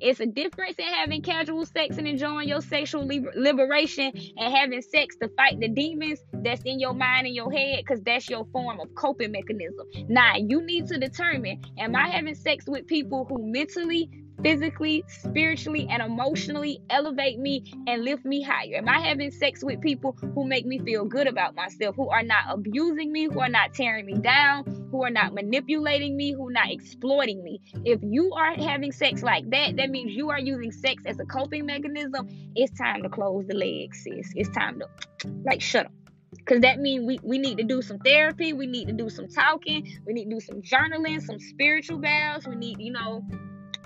It's 0.00 0.20
a 0.20 0.26
difference 0.26 0.76
in 0.78 0.86
having 0.86 1.22
casual 1.22 1.66
sex 1.66 1.98
and 1.98 2.06
enjoying 2.08 2.48
your 2.48 2.60
sexual 2.62 3.06
liberation 3.06 4.12
and 4.36 4.54
having 4.54 4.82
sex 4.82 5.16
to 5.22 5.28
fight 5.36 5.60
the 5.60 5.68
demons 5.68 6.20
that's 6.32 6.62
in 6.62 6.80
your 6.80 6.94
mind 6.94 7.26
and 7.26 7.34
your 7.34 7.52
head 7.52 7.80
because 7.84 8.02
that's 8.02 8.28
your 8.28 8.46
form 8.52 8.80
of 8.80 8.94
coping 8.94 9.32
mechanism. 9.32 9.86
Now, 10.08 10.36
you 10.36 10.62
need 10.62 10.86
to 10.88 10.98
determine 10.98 11.60
am 11.78 11.94
I 11.94 12.08
having 12.08 12.34
sex 12.34 12.64
with 12.66 12.86
people 12.86 13.26
who 13.28 13.50
mentally, 13.52 14.10
physically, 14.42 15.04
spiritually, 15.08 15.86
and 15.90 16.02
emotionally 16.02 16.80
elevate 16.90 17.38
me 17.38 17.72
and 17.86 18.04
lift 18.04 18.24
me 18.24 18.42
higher? 18.42 18.76
Am 18.76 18.88
I 18.88 19.00
having 19.00 19.30
sex 19.30 19.62
with 19.62 19.80
people 19.80 20.16
who 20.34 20.44
make 20.46 20.66
me 20.66 20.78
feel 20.78 21.04
good 21.04 21.26
about 21.26 21.54
myself, 21.54 21.96
who 21.96 22.08
are 22.10 22.22
not 22.22 22.44
abusing 22.48 23.12
me, 23.12 23.24
who 23.24 23.40
are 23.40 23.48
not 23.48 23.74
tearing 23.74 24.06
me 24.06 24.14
down, 24.14 24.64
who 24.90 25.04
are 25.04 25.10
not 25.10 25.34
manipulating 25.34 26.16
me, 26.16 26.32
who 26.32 26.48
are 26.48 26.52
not 26.52 26.70
exploiting 26.70 27.42
me? 27.42 27.60
If 27.84 28.00
you 28.02 28.32
are 28.32 28.54
having 28.54 28.92
sex 28.92 29.22
like 29.22 29.48
that, 29.50 29.76
that 29.76 29.90
means 29.90 30.12
you 30.12 30.30
are 30.30 30.38
using 30.38 30.72
sex 30.72 31.02
as 31.06 31.18
a 31.20 31.24
coping 31.26 31.66
mechanism. 31.66 32.28
It's 32.54 32.76
time 32.76 33.02
to 33.02 33.08
close 33.08 33.46
the 33.46 33.54
legs, 33.54 34.02
sis. 34.02 34.32
It's 34.34 34.50
time 34.50 34.80
to 34.80 34.88
like 35.44 35.60
shut 35.60 35.86
up 35.86 35.92
because 36.36 36.60
that 36.60 36.78
means 36.78 37.04
we, 37.04 37.18
we 37.22 37.38
need 37.38 37.58
to 37.58 37.64
do 37.64 37.82
some 37.82 37.98
therapy 37.98 38.52
we 38.52 38.66
need 38.66 38.86
to 38.86 38.92
do 38.92 39.10
some 39.10 39.26
talking 39.28 40.00
we 40.06 40.12
need 40.12 40.24
to 40.24 40.30
do 40.30 40.40
some 40.40 40.62
journaling 40.62 41.20
some 41.20 41.40
spiritual 41.40 41.98
baths 41.98 42.46
we 42.46 42.54
need 42.54 42.78
you 42.78 42.92
know 42.92 43.24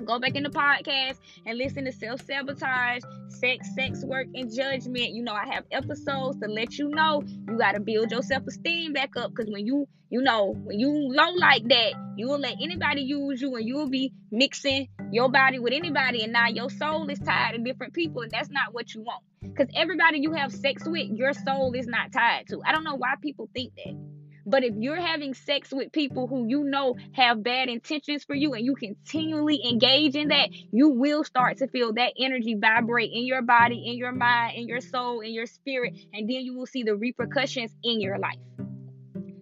Go 0.04 0.18
back 0.18 0.34
in 0.34 0.42
the 0.42 0.50
podcast 0.50 1.18
and 1.46 1.56
listen 1.56 1.84
to 1.84 1.92
self 1.92 2.20
sabotage, 2.26 3.02
sex, 3.28 3.68
sex 3.74 4.04
work, 4.04 4.26
and 4.34 4.52
judgment. 4.52 5.10
You 5.10 5.22
know, 5.22 5.34
I 5.34 5.46
have 5.46 5.64
episodes 5.70 6.40
to 6.40 6.48
let 6.48 6.78
you 6.78 6.88
know 6.88 7.22
you 7.48 7.56
got 7.56 7.72
to 7.72 7.80
build 7.80 8.10
your 8.10 8.22
self 8.22 8.46
esteem 8.46 8.92
back 8.92 9.16
up 9.16 9.30
because 9.30 9.50
when 9.50 9.64
you, 9.66 9.86
you 10.10 10.20
know, 10.20 10.52
when 10.64 10.80
you 10.80 10.90
low 10.90 11.30
like 11.34 11.68
that, 11.68 11.92
you 12.16 12.28
will 12.28 12.40
let 12.40 12.56
anybody 12.60 13.02
use 13.02 13.40
you 13.40 13.54
and 13.54 13.66
you 13.66 13.76
will 13.76 13.90
be 13.90 14.12
mixing 14.32 14.88
your 15.12 15.28
body 15.28 15.60
with 15.60 15.72
anybody. 15.72 16.22
And 16.24 16.32
now 16.32 16.48
your 16.48 16.70
soul 16.70 17.08
is 17.08 17.20
tied 17.20 17.52
to 17.52 17.58
different 17.58 17.94
people, 17.94 18.22
and 18.22 18.30
that's 18.30 18.50
not 18.50 18.74
what 18.74 18.94
you 18.94 19.02
want. 19.02 19.22
Because 19.42 19.68
everybody 19.76 20.18
you 20.18 20.32
have 20.32 20.52
sex 20.52 20.82
with, 20.86 21.10
your 21.10 21.32
soul 21.32 21.72
is 21.74 21.86
not 21.86 22.12
tied 22.12 22.48
to. 22.48 22.60
I 22.66 22.72
don't 22.72 22.84
know 22.84 22.96
why 22.96 23.14
people 23.22 23.48
think 23.54 23.74
that. 23.76 24.13
But 24.46 24.64
if 24.64 24.74
you're 24.76 25.00
having 25.00 25.34
sex 25.34 25.72
with 25.72 25.92
people 25.92 26.26
who 26.26 26.46
you 26.46 26.64
know 26.64 26.96
have 27.12 27.42
bad 27.42 27.68
intentions 27.68 28.24
for 28.24 28.34
you 28.34 28.52
and 28.54 28.64
you 28.64 28.74
continually 28.74 29.60
engage 29.64 30.14
in 30.16 30.28
that, 30.28 30.50
you 30.52 30.90
will 30.90 31.24
start 31.24 31.58
to 31.58 31.68
feel 31.68 31.92
that 31.94 32.12
energy 32.18 32.54
vibrate 32.54 33.10
in 33.12 33.26
your 33.26 33.42
body, 33.42 33.84
in 33.86 33.96
your 33.96 34.12
mind, 34.12 34.56
in 34.56 34.68
your 34.68 34.80
soul, 34.80 35.20
in 35.20 35.32
your 35.32 35.46
spirit, 35.46 35.94
and 36.12 36.28
then 36.28 36.42
you 36.42 36.56
will 36.56 36.66
see 36.66 36.82
the 36.82 36.94
repercussions 36.94 37.74
in 37.82 38.00
your 38.00 38.18
life. 38.18 38.38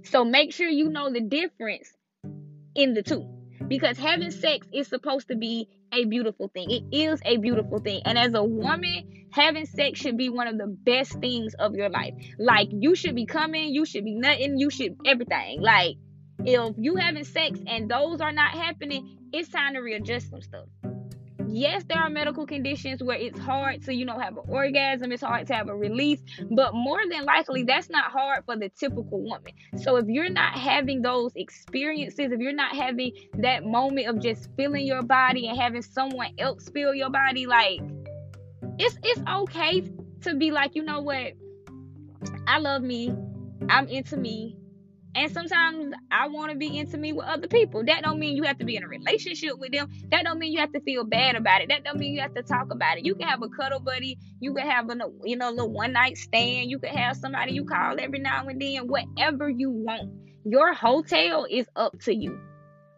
So 0.05 0.25
make 0.25 0.53
sure 0.53 0.69
you 0.69 0.89
know 0.89 1.13
the 1.13 1.21
difference 1.21 1.93
in 2.75 2.95
the 2.95 3.03
two 3.03 3.29
because 3.69 3.99
having 3.99 4.31
sex 4.31 4.67
is 4.73 4.89
supposed 4.89 5.29
to 5.29 5.37
be 5.37 5.69
a 5.93 6.05
beautiful 6.05 6.49
thing. 6.49 6.71
It 6.71 6.85
is 6.97 7.21
a 7.25 7.37
beautiful 7.37 7.79
thing. 7.79 8.03
And 8.05 8.19
as 8.19 8.35
a 8.35 8.43
woman, 8.43 9.29
having 9.33 9.67
sex 9.67 10.01
should 10.01 10.17
be 10.17 10.29
one 10.29 10.49
of 10.49 10.59
the 10.59 10.67
best 10.67 11.13
things 11.21 11.55
of 11.55 11.75
your 11.75 11.91
life. 11.91 12.15
Like 12.39 12.69
you 12.71 12.95
should 12.95 13.15
be 13.15 13.27
coming, 13.27 13.75
you 13.75 13.85
should 13.85 14.05
be 14.05 14.15
nothing, 14.15 14.59
you 14.59 14.71
should 14.71 14.97
everything. 15.07 15.61
Like 15.61 15.97
if 16.45 16.75
you 16.79 16.97
having 16.97 17.25
sex 17.25 17.61
and 17.67 17.91
those 17.91 18.21
are 18.21 18.33
not 18.33 18.53
happening, 18.53 19.19
it's 19.33 19.49
time 19.49 19.75
to 19.75 19.81
readjust 19.81 20.31
some 20.31 20.43
stuff 20.43 20.67
yes, 21.53 21.85
there 21.85 21.99
are 21.99 22.11
medical 22.11 22.47
conditions 22.47 23.03
where 23.03 23.17
it's 23.17 23.39
hard 23.39 23.83
to, 23.85 23.95
you 23.95 24.05
know, 24.05 24.19
have 24.19 24.37
an 24.37 24.45
orgasm, 24.49 25.13
it's 25.13 25.23
hard 25.23 25.47
to 25.49 25.55
have 25.55 25.69
a 25.69 25.77
release, 25.77 26.21
but 26.51 26.75
more 26.75 27.01
than 27.11 27.25
likely, 27.25 27.63
that's 27.63 27.91
not 27.91 28.11
hard 28.11 28.45
for 28.45 28.57
the 28.57 28.69
typical 28.71 29.23
woman. 29.23 29.53
So 29.77 29.97
if 29.97 30.07
you're 30.09 30.31
not 30.31 30.59
having 30.59 31.03
those 31.03 31.33
experiences, 31.37 32.33
if 32.33 32.41
you're 32.41 32.53
not 32.53 32.75
having 32.75 33.13
that 33.39 33.65
moment 33.65 34.09
of 34.09 34.21
just 34.21 34.49
feeling 34.57 34.87
your 34.87 35.03
body 35.03 35.49
and 35.49 35.59
having 35.59 35.83
someone 35.83 36.31
else 36.39 36.69
feel 36.71 36.95
your 36.95 37.11
body, 37.11 37.47
like 37.47 37.81
it's 38.79 38.99
it's 39.03 39.21
okay 39.29 39.83
to 40.23 40.35
be 40.35 40.51
like, 40.51 40.75
you 40.75 40.83
know 40.83 41.01
what, 41.01 41.33
I 42.47 42.59
love 42.59 42.83
me, 42.83 43.15
I'm 43.69 43.89
into 43.89 44.17
me, 44.17 44.57
and 45.15 45.31
sometimes 45.31 45.95
I 46.11 46.29
want 46.29 46.53
to 46.53 46.57
be 46.57 46.79
intimate 46.79 47.15
with 47.15 47.27
other 47.27 47.47
people. 47.47 47.85
That 47.85 48.03
don't 48.03 48.19
mean 48.19 48.35
you 48.35 48.45
have 48.45 48.59
to 48.59 48.65
be 48.65 48.77
in 48.77 48.83
a 48.83 48.89
relationship 48.89 49.59
with 49.59 49.73
them. 49.73 49.91
That 50.11 50.25
don't 50.25 50.39
mean 50.39 50.53
you 50.53 50.61
have 50.61 50.73
to 50.73 50.81
feel 50.81 51.05
bad 51.05 51.37
about 51.37 51.61
it. 51.61 51.69
That 51.69 51.85
don't 51.85 51.99
mean 51.99 52.15
you 52.15 52.21
have 52.21 52.35
to 52.35 52.43
talk 52.43 52.73
about 52.73 52.97
it. 52.97 53.05
You 53.05 53.15
can 53.15 53.29
have 53.29 53.43
a 53.43 53.49
cuddle 53.49 53.81
buddy. 53.81 54.19
You 54.41 54.55
can 54.55 54.69
have 54.69 54.89
a 54.89 54.97
you 55.25 55.37
know 55.37 55.51
little 55.51 55.71
one 55.71 55.93
night 55.93 56.17
stand. 56.17 56.71
You 56.71 56.79
can 56.79 56.97
have 56.97 57.17
somebody 57.17 57.53
you 57.53 57.65
call 57.67 57.97
every 58.01 58.21
now 58.21 58.47
and 58.49 58.61
then. 58.61 58.89
Whatever 58.89 59.51
you 59.51 59.71
want. 59.71 60.11
Your 60.45 60.73
hotel 60.73 61.47
is 61.49 61.67
up 61.77 62.01
to 62.01 62.15
you. 62.15 62.41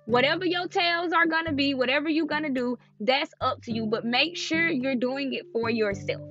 Whatever 0.06 0.44
your 0.44 0.68
tails 0.68 1.12
are 1.12 1.26
gonna 1.26 1.52
be, 1.52 1.74
whatever 1.74 2.08
you're 2.08 2.26
gonna 2.26 2.50
do, 2.50 2.78
that's 3.00 3.32
up 3.40 3.62
to 3.62 3.72
you. 3.72 3.86
But 3.86 4.04
make 4.04 4.36
sure 4.36 4.68
you're 4.68 4.94
doing 4.94 5.32
it 5.32 5.46
for 5.52 5.68
yourself. 5.68 6.22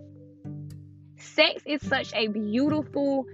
Sex 1.17 1.61
is 1.65 1.81
such 1.81 2.13
a 2.13 2.27
beautiful 2.27 3.25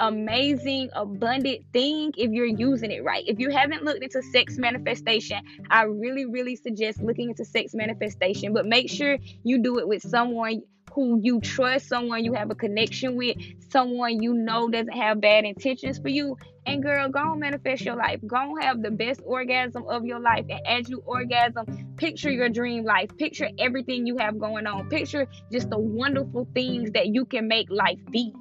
amazing, 0.00 0.90
abundant 0.94 1.64
thing 1.72 2.12
if 2.16 2.30
you're 2.30 2.46
using 2.46 2.90
it 2.90 3.04
right. 3.04 3.24
If 3.26 3.38
you 3.38 3.50
haven't 3.50 3.84
looked 3.84 4.02
into 4.02 4.22
sex 4.22 4.58
manifestation, 4.58 5.38
I 5.70 5.84
really, 5.84 6.26
really 6.26 6.56
suggest 6.56 7.02
looking 7.02 7.30
into 7.30 7.44
sex 7.44 7.74
manifestation, 7.74 8.52
but 8.52 8.66
make 8.66 8.90
sure 8.90 9.18
you 9.42 9.62
do 9.62 9.78
it 9.78 9.88
with 9.88 10.02
someone 10.02 10.62
who 10.92 11.20
you 11.22 11.40
trust, 11.40 11.88
someone 11.88 12.24
you 12.24 12.32
have 12.32 12.50
a 12.50 12.54
connection 12.54 13.14
with, 13.14 13.36
someone 13.70 14.22
you 14.22 14.34
know 14.34 14.68
doesn't 14.68 14.92
have 14.92 15.20
bad 15.20 15.44
intentions 15.44 15.98
for 15.98 16.08
you. 16.08 16.36
And 16.66 16.82
girl, 16.82 17.08
go 17.08 17.32
and 17.32 17.40
manifest 17.40 17.82
your 17.82 17.96
life. 17.96 18.20
Go 18.26 18.36
and 18.36 18.62
have 18.62 18.82
the 18.82 18.90
best 18.90 19.20
orgasm 19.24 19.84
of 19.88 20.04
your 20.04 20.20
life. 20.20 20.44
And 20.50 20.60
as 20.66 20.88
you 20.88 21.02
orgasm, 21.06 21.94
picture 21.96 22.30
your 22.30 22.48
dream 22.48 22.84
life. 22.84 23.10
Picture 23.16 23.48
everything 23.58 24.06
you 24.06 24.16
have 24.18 24.38
going 24.38 24.66
on. 24.66 24.88
Picture 24.88 25.26
just 25.52 25.70
the 25.70 25.78
wonderful 25.78 26.48
things 26.52 26.90
that 26.92 27.06
you 27.08 27.24
can 27.24 27.48
make 27.48 27.70
life 27.70 28.00
be. 28.10 28.34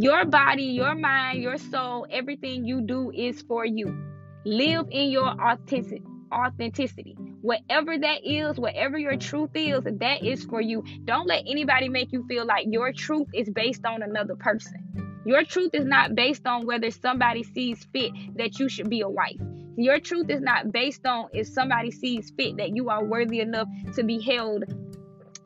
Your 0.00 0.24
body, 0.26 0.62
your 0.62 0.94
mind, 0.94 1.42
your 1.42 1.58
soul, 1.58 2.06
everything 2.08 2.64
you 2.64 2.82
do 2.82 3.10
is 3.10 3.42
for 3.42 3.64
you. 3.64 4.00
Live 4.44 4.86
in 4.92 5.10
your 5.10 5.26
authenticity. 5.26 6.04
Authenticity, 6.32 7.16
whatever 7.40 7.98
that 7.98 8.24
is, 8.24 8.60
whatever 8.60 8.96
your 8.96 9.16
truth 9.16 9.50
is, 9.54 9.82
that 9.82 10.22
is 10.22 10.44
for 10.44 10.60
you. 10.60 10.84
Don't 11.04 11.26
let 11.26 11.42
anybody 11.48 11.88
make 11.88 12.12
you 12.12 12.24
feel 12.28 12.46
like 12.46 12.66
your 12.68 12.92
truth 12.92 13.26
is 13.34 13.50
based 13.50 13.84
on 13.84 14.02
another 14.02 14.36
person. 14.36 15.20
Your 15.26 15.42
truth 15.42 15.70
is 15.72 15.84
not 15.84 16.14
based 16.14 16.46
on 16.46 16.64
whether 16.64 16.92
somebody 16.92 17.42
sees 17.42 17.84
fit 17.92 18.12
that 18.36 18.60
you 18.60 18.68
should 18.68 18.88
be 18.88 19.00
a 19.00 19.08
wife. 19.08 19.40
Your 19.76 19.98
truth 19.98 20.30
is 20.30 20.40
not 20.40 20.70
based 20.70 21.04
on 21.06 21.26
if 21.32 21.48
somebody 21.48 21.90
sees 21.90 22.30
fit 22.36 22.58
that 22.58 22.76
you 22.76 22.88
are 22.88 23.02
worthy 23.02 23.40
enough 23.40 23.66
to 23.96 24.04
be 24.04 24.20
held 24.20 24.62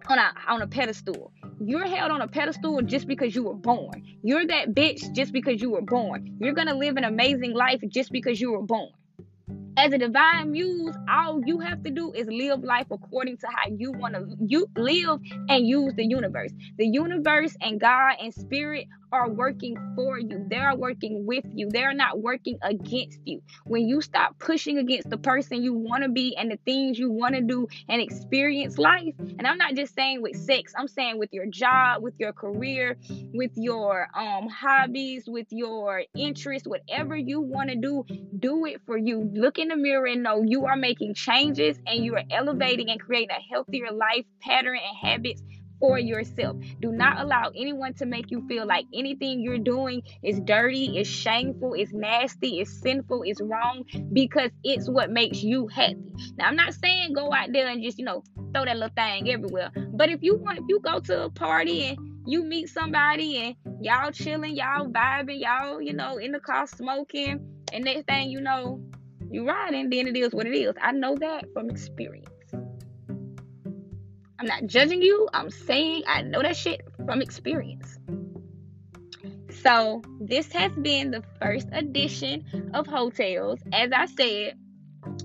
on 0.08 0.18
a 0.18 0.32
on 0.46 0.60
a 0.60 0.66
pedestal. 0.66 1.32
You're 1.64 1.86
held 1.86 2.10
on 2.10 2.22
a 2.22 2.28
pedestal 2.28 2.82
just 2.82 3.06
because 3.06 3.36
you 3.36 3.44
were 3.44 3.54
born. 3.54 4.02
You're 4.22 4.46
that 4.48 4.74
bitch 4.74 5.12
just 5.14 5.32
because 5.32 5.62
you 5.62 5.70
were 5.70 5.82
born. 5.82 6.36
You're 6.40 6.54
gonna 6.54 6.74
live 6.74 6.96
an 6.96 7.04
amazing 7.04 7.54
life 7.54 7.80
just 7.88 8.10
because 8.10 8.40
you 8.40 8.50
were 8.50 8.62
born. 8.62 8.90
As 9.76 9.92
a 9.92 9.98
divine 9.98 10.52
muse, 10.52 10.94
all 11.10 11.40
you 11.46 11.60
have 11.60 11.82
to 11.84 11.90
do 11.90 12.12
is 12.12 12.28
live 12.28 12.62
life 12.62 12.86
according 12.90 13.38
to 13.38 13.46
how 13.48 13.70
you 13.74 13.92
want 13.92 14.14
to 14.14 14.26
you 14.46 14.66
live 14.76 15.20
and 15.48 15.66
use 15.66 15.94
the 15.94 16.04
universe. 16.04 16.52
The 16.78 16.86
universe 16.86 17.56
and 17.60 17.80
God 17.80 18.16
and 18.20 18.34
spirit 18.34 18.86
are 19.12 19.28
working 19.30 19.76
for 19.94 20.18
you. 20.18 20.46
They 20.48 20.56
are 20.56 20.76
working 20.76 21.26
with 21.26 21.44
you. 21.54 21.68
They 21.70 21.84
are 21.84 21.94
not 21.94 22.20
working 22.20 22.58
against 22.62 23.18
you. 23.24 23.42
When 23.64 23.88
you 23.88 24.00
stop 24.00 24.38
pushing 24.38 24.78
against 24.78 25.10
the 25.10 25.18
person 25.18 25.62
you 25.62 25.74
want 25.74 26.02
to 26.02 26.08
be 26.10 26.36
and 26.36 26.50
the 26.50 26.58
things 26.64 26.98
you 26.98 27.10
want 27.10 27.34
to 27.34 27.42
do 27.42 27.68
and 27.88 28.00
experience 28.00 28.78
life, 28.78 29.14
and 29.18 29.46
I'm 29.46 29.58
not 29.58 29.74
just 29.74 29.94
saying 29.94 30.22
with 30.22 30.36
sex, 30.36 30.72
I'm 30.76 30.88
saying 30.88 31.18
with 31.18 31.30
your 31.32 31.46
job, 31.46 32.02
with 32.02 32.14
your 32.18 32.32
career, 32.32 32.96
with 33.32 33.52
your 33.56 34.08
um 34.14 34.48
hobbies, 34.48 35.24
with 35.26 35.46
your 35.50 36.02
interests, 36.16 36.66
whatever 36.68 37.16
you 37.16 37.40
want 37.40 37.70
to 37.70 37.76
do, 37.76 38.04
do 38.38 38.64
it 38.66 38.80
for 38.86 38.96
you. 38.96 39.30
Look 39.34 39.58
in 39.62 39.68
the 39.68 39.76
mirror 39.76 40.06
and 40.06 40.22
know 40.22 40.42
you 40.42 40.66
are 40.66 40.76
making 40.76 41.14
changes 41.14 41.78
and 41.86 42.04
you 42.04 42.14
are 42.16 42.24
elevating 42.30 42.90
and 42.90 43.00
creating 43.00 43.30
a 43.30 43.40
healthier 43.52 43.90
life 43.92 44.26
pattern 44.40 44.76
and 44.76 44.96
habits 44.98 45.42
for 45.78 45.98
yourself. 45.98 46.56
Do 46.80 46.92
not 46.92 47.20
allow 47.20 47.50
anyone 47.56 47.92
to 47.94 48.06
make 48.06 48.30
you 48.30 48.46
feel 48.46 48.66
like 48.66 48.86
anything 48.94 49.40
you're 49.40 49.58
doing 49.58 50.02
is 50.22 50.40
dirty, 50.40 50.98
is 50.98 51.08
shameful, 51.08 51.74
is 51.74 51.92
nasty, 51.92 52.60
is 52.60 52.80
sinful, 52.80 53.22
is 53.22 53.40
wrong 53.40 53.84
because 54.12 54.50
it's 54.62 54.88
what 54.88 55.10
makes 55.10 55.42
you 55.42 55.66
happy. 55.66 56.12
Now, 56.36 56.46
I'm 56.46 56.56
not 56.56 56.74
saying 56.74 57.14
go 57.14 57.32
out 57.32 57.52
there 57.52 57.66
and 57.66 57.82
just, 57.82 57.98
you 57.98 58.04
know, 58.04 58.22
throw 58.54 58.64
that 58.64 58.76
little 58.76 58.94
thing 58.94 59.28
everywhere. 59.28 59.70
But 59.74 60.08
if 60.08 60.22
you 60.22 60.36
want, 60.36 60.58
if 60.58 60.64
you 60.68 60.78
go 60.80 61.00
to 61.00 61.24
a 61.24 61.30
party 61.30 61.86
and 61.86 61.98
you 62.26 62.44
meet 62.44 62.68
somebody 62.68 63.38
and 63.38 63.84
y'all 63.84 64.12
chilling, 64.12 64.54
y'all 64.54 64.86
vibing, 64.86 65.40
y'all, 65.40 65.82
you 65.82 65.94
know, 65.94 66.18
in 66.18 66.30
the 66.30 66.40
car 66.40 66.68
smoking, 66.68 67.40
and 67.72 67.84
next 67.84 68.06
thing 68.06 68.30
you 68.30 68.40
know, 68.40 68.80
you 69.32 69.46
riding, 69.46 69.90
then 69.90 70.06
it 70.06 70.16
is 70.16 70.32
what 70.32 70.46
it 70.46 70.54
is. 70.54 70.74
I 70.80 70.92
know 70.92 71.16
that 71.16 71.52
from 71.52 71.70
experience. 71.70 72.28
I'm 74.38 74.46
not 74.46 74.66
judging 74.66 75.02
you. 75.02 75.28
I'm 75.32 75.50
saying 75.50 76.02
I 76.06 76.22
know 76.22 76.42
that 76.42 76.56
shit 76.56 76.80
from 77.06 77.22
experience. 77.22 77.98
So, 79.62 80.02
this 80.20 80.50
has 80.52 80.72
been 80.72 81.12
the 81.12 81.22
first 81.40 81.68
edition 81.72 82.70
of 82.74 82.86
Heaux 82.86 83.10
Tales. 83.10 83.60
As 83.72 83.90
I 83.92 84.06
said, 84.06 84.58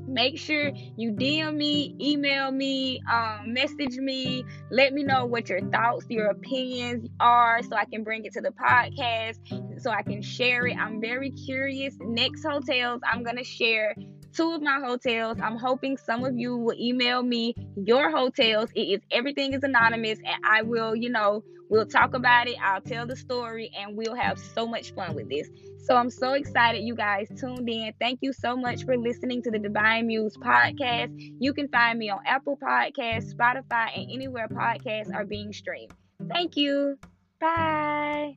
make 0.07 0.37
sure 0.37 0.71
you 0.97 1.11
DM 1.11 1.55
me, 1.55 1.95
email 1.99 2.51
me, 2.51 3.01
um, 3.11 3.53
message 3.53 3.97
me, 3.97 4.43
let 4.71 4.93
me 4.93 5.03
know 5.03 5.25
what 5.25 5.49
your 5.49 5.61
thoughts, 5.69 6.05
your 6.09 6.27
opinions 6.27 7.07
are 7.19 7.61
so 7.63 7.75
I 7.75 7.85
can 7.85 8.03
bring 8.03 8.25
it 8.25 8.33
to 8.33 8.41
the 8.41 8.51
podcast, 8.51 9.81
so 9.81 9.91
I 9.91 10.01
can 10.03 10.21
share 10.21 10.67
it. 10.67 10.77
I'm 10.77 11.01
very 11.01 11.31
curious. 11.31 11.95
Next 12.01 12.43
Heaux 12.43 12.61
Tales, 12.61 13.01
I'm 13.09 13.23
going 13.23 13.37
to 13.37 13.43
share 13.43 13.95
two 14.33 14.53
of 14.53 14.61
my 14.61 14.79
hotels. 14.79 15.37
I'm 15.41 15.57
hoping 15.57 15.97
some 15.97 16.23
of 16.23 16.37
you 16.37 16.57
will 16.57 16.75
email 16.79 17.23
me 17.23 17.55
your 17.75 18.11
hotels. 18.11 18.69
It 18.75 18.81
is 18.81 19.01
everything 19.11 19.53
is 19.53 19.63
anonymous, 19.63 20.19
and 20.19 20.43
I 20.43 20.61
will, 20.61 20.95
you 20.95 21.09
know, 21.09 21.43
we'll 21.69 21.85
talk 21.85 22.13
about 22.13 22.47
it. 22.47 22.55
I'll 22.61 22.81
tell 22.81 23.05
the 23.05 23.15
story, 23.15 23.71
and 23.77 23.95
we'll 23.97 24.15
have 24.15 24.39
so 24.39 24.67
much 24.67 24.93
fun 24.93 25.15
with 25.15 25.29
this. 25.29 25.49
So 25.83 25.95
I'm 25.95 26.09
so 26.09 26.33
excited 26.33 26.83
you 26.83 26.95
guys 26.95 27.29
tuned 27.39 27.69
in. 27.69 27.93
Thank 27.99 28.19
you 28.21 28.33
so 28.33 28.57
much 28.57 28.83
for 28.83 28.97
listening 28.97 29.41
to 29.43 29.51
the 29.51 29.59
Divine 29.59 30.07
Muse 30.07 30.35
podcast. 30.35 31.13
You 31.39 31.53
can 31.53 31.69
find 31.69 31.97
me 31.97 32.09
on 32.09 32.19
Apple 32.25 32.57
Podcasts, 32.57 33.33
Spotify, 33.33 33.95
and 33.95 34.11
anywhere 34.11 34.49
podcasts 34.49 35.13
are 35.13 35.25
being 35.25 35.53
streamed. 35.53 35.93
Thank 36.29 36.57
you. 36.57 36.97
Bye. 37.39 38.35